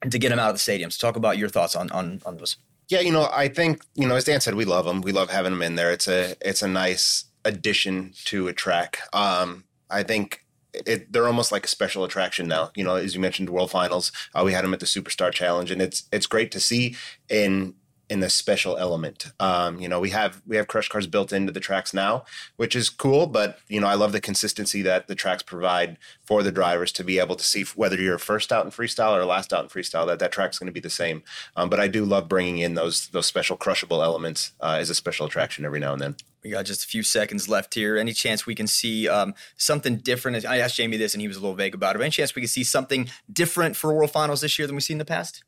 and 0.02 0.12
to 0.12 0.18
get 0.18 0.30
them 0.30 0.40
out 0.40 0.50
of 0.50 0.56
the 0.56 0.60
stadiums. 0.60 1.00
Talk 1.00 1.16
about 1.16 1.38
your 1.38 1.50
thoughts 1.50 1.76
on, 1.76 1.92
on, 1.92 2.22
on 2.26 2.38
those. 2.38 2.58
Yeah, 2.90 3.02
you 3.02 3.12
know, 3.12 3.30
I 3.32 3.48
think, 3.48 3.84
you 3.96 4.08
know, 4.08 4.16
as 4.16 4.26
Dan 4.26 4.42
said, 4.42 4.56
we 4.56 4.66
love 4.66 4.86
them. 4.86 5.02
We 5.02 5.12
love 5.12 5.30
having 5.30 5.52
them 5.52 5.62
in 5.62 5.76
there. 5.76 5.92
It's 5.92 6.08
a, 6.08 6.36
it's 6.42 6.62
a 6.62 6.68
nice 6.68 7.26
addition 7.46 8.14
to 8.26 8.48
a 8.48 8.54
track. 8.54 9.00
Um, 9.14 9.66
I 9.90 10.04
think 10.04 10.46
it, 10.74 11.12
they're 11.12 11.28
almost 11.28 11.52
like 11.52 11.66
a 11.66 11.70
special 11.70 12.04
attraction 12.04 12.48
now. 12.48 12.72
You 12.76 12.84
know, 12.84 12.96
as 12.96 13.16
you 13.16 13.22
mentioned, 13.22 13.50
World 13.50 13.72
Finals, 13.72 14.12
uh, 14.34 14.44
we 14.44 14.54
had 14.54 14.64
them 14.64 14.74
at 14.74 14.80
the 14.80 14.86
Superstar 14.86 15.32
Challenge, 15.32 15.72
and 15.72 15.82
it's 15.82 16.04
it's 16.12 16.26
great 16.26 16.52
to 16.52 16.60
see 16.60 16.96
in 17.30 17.76
in 18.12 18.20
the 18.20 18.30
special 18.30 18.76
element. 18.76 19.28
Um, 19.40 19.80
you 19.80 19.88
know, 19.88 20.02
we 20.02 20.10
have 20.10 20.42
we 20.46 20.58
have 20.58 20.68
crush 20.68 20.90
cars 20.90 21.08
built 21.08 21.32
into 21.32 21.54
the 21.54 21.62
tracks 21.62 21.94
now, 21.94 22.26
which 22.58 22.76
is 22.76 22.90
cool. 22.90 23.26
But 23.26 23.60
you 23.70 23.80
know, 23.80 23.88
I 23.88 23.94
love 23.94 24.12
the 24.12 24.20
consistency 24.20 24.82
that 24.82 25.08
the 25.08 25.16
tracks 25.16 25.44
provide 25.44 25.98
for 26.26 26.44
the 26.44 26.52
drivers 26.52 26.92
to 26.94 27.06
be 27.06 27.20
able 27.20 27.38
to 27.38 27.44
see 27.44 27.64
whether 27.74 27.96
you're 27.96 28.18
first 28.18 28.52
out 28.52 28.66
in 28.66 28.72
freestyle 28.72 29.18
or 29.18 29.24
last 29.24 29.54
out 29.54 29.64
in 29.64 29.70
freestyle 29.70 30.06
that 30.08 30.20
that 30.20 30.34
track's 30.34 30.60
going 30.60 30.68
to 30.68 30.74
be 30.74 30.82
the 30.82 30.90
same. 30.90 31.24
Um, 31.56 31.70
but 31.70 31.80
I 31.80 31.88
do 31.88 32.04
love 32.04 32.28
bringing 32.28 32.58
in 32.58 32.74
those 32.74 33.08
those 33.08 33.28
special 33.28 33.56
crushable 33.56 34.04
elements 34.04 34.52
uh, 34.60 34.76
as 34.78 34.90
a 34.90 34.96
special 34.96 35.26
attraction 35.26 35.64
every 35.64 35.80
now 35.80 35.94
and 35.94 36.02
then. 36.02 36.16
We 36.44 36.50
got 36.50 36.66
just 36.66 36.84
a 36.84 36.88
few 36.88 37.04
seconds 37.04 37.48
left 37.48 37.76
here. 37.76 37.96
Any 37.96 38.12
chance 38.12 38.46
we 38.46 38.56
can 38.56 38.68
see 38.68 39.08
um, 39.08 39.36
something 39.56 39.98
different? 39.98 40.44
I 40.46 40.58
asked 40.58 40.76
Jamie 40.76 40.98
this, 40.98 41.14
and 41.14 41.22
he 41.22 41.30
was 41.30 41.38
a 41.38 41.40
little 41.40 41.56
vague 41.56 41.76
about 41.76 41.96
it. 41.96 42.02
Any 42.02 42.10
chance 42.10 42.36
we 42.36 42.42
can 42.42 42.50
see 42.50 42.66
something 42.66 43.10
different 43.32 43.78
for 43.78 43.94
World 43.94 44.12
Finals 44.12 44.42
this 44.42 44.60
year 44.60 44.68
than 44.68 44.76
we've 44.76 44.84
seen 44.84 44.96
in 44.96 45.00
the 45.00 45.06
past? 45.06 45.44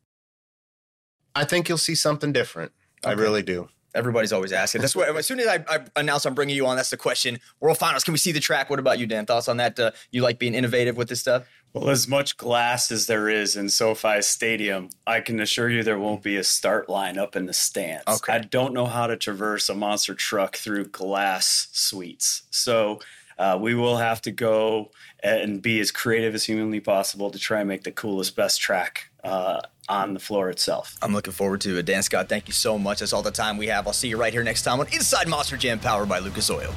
I 1.34 1.44
think 1.44 1.68
you'll 1.68 1.78
see 1.78 1.94
something 1.94 2.32
different. 2.32 2.72
Okay. 3.04 3.12
I 3.12 3.14
really 3.14 3.42
do. 3.42 3.68
Everybody's 3.94 4.32
always 4.32 4.52
asking. 4.52 4.80
That's 4.80 4.96
what. 4.96 5.14
As 5.16 5.26
soon 5.26 5.38
as 5.38 5.46
I, 5.46 5.64
I, 5.68 5.80
announce 5.96 6.26
I'm 6.26 6.34
bringing 6.34 6.56
you 6.56 6.66
on, 6.66 6.76
that's 6.76 6.90
the 6.90 6.96
question. 6.96 7.38
World 7.60 7.78
Finals. 7.78 8.02
Can 8.02 8.12
we 8.12 8.18
see 8.18 8.32
the 8.32 8.40
track? 8.40 8.68
What 8.68 8.80
about 8.80 8.98
you, 8.98 9.06
Dan? 9.06 9.24
Thoughts 9.24 9.48
on 9.48 9.56
that? 9.58 9.78
Uh, 9.78 9.92
you 10.10 10.22
like 10.22 10.38
being 10.38 10.54
innovative 10.54 10.96
with 10.96 11.08
this 11.08 11.20
stuff? 11.20 11.46
Well, 11.72 11.90
as 11.90 12.08
much 12.08 12.36
glass 12.36 12.90
as 12.90 13.06
there 13.06 13.28
is 13.28 13.56
in 13.56 13.68
SoFi 13.68 14.20
Stadium, 14.22 14.90
I 15.06 15.20
can 15.20 15.40
assure 15.40 15.68
you 15.68 15.82
there 15.82 15.98
won't 15.98 16.22
be 16.22 16.36
a 16.36 16.44
start 16.44 16.88
line 16.88 17.18
up 17.18 17.36
in 17.36 17.46
the 17.46 17.52
stands. 17.52 18.04
Okay. 18.08 18.32
I 18.32 18.38
don't 18.38 18.74
know 18.74 18.86
how 18.86 19.06
to 19.06 19.16
traverse 19.16 19.68
a 19.68 19.74
monster 19.74 20.14
truck 20.14 20.56
through 20.56 20.86
glass 20.86 21.68
suites. 21.72 22.42
So 22.50 23.00
uh, 23.38 23.58
we 23.60 23.74
will 23.74 23.96
have 23.96 24.22
to 24.22 24.30
go 24.30 24.90
and 25.22 25.60
be 25.62 25.80
as 25.80 25.90
creative 25.90 26.34
as 26.34 26.44
humanly 26.44 26.80
possible 26.80 27.30
to 27.30 27.38
try 27.38 27.60
and 27.60 27.68
make 27.68 27.84
the 27.84 27.92
coolest, 27.92 28.36
best 28.36 28.60
track 28.60 29.10
uh, 29.24 29.60
on 29.88 30.14
the 30.14 30.20
floor 30.20 30.50
itself. 30.50 30.96
I'm 31.02 31.12
looking 31.12 31.32
forward 31.32 31.60
to 31.62 31.78
it. 31.78 31.86
Dan 31.86 32.02
Scott, 32.02 32.28
thank 32.28 32.46
you 32.46 32.54
so 32.54 32.78
much. 32.78 33.00
That's 33.00 33.12
all 33.12 33.22
the 33.22 33.30
time 33.30 33.56
we 33.56 33.66
have. 33.68 33.86
I'll 33.86 33.92
see 33.92 34.08
you 34.08 34.16
right 34.16 34.32
here 34.32 34.44
next 34.44 34.62
time 34.62 34.80
on 34.80 34.86
Inside 34.92 35.28
Monster 35.28 35.56
Jam, 35.56 35.78
powered 35.78 36.08
by 36.08 36.18
Lucas 36.18 36.50
Oil. 36.50 36.72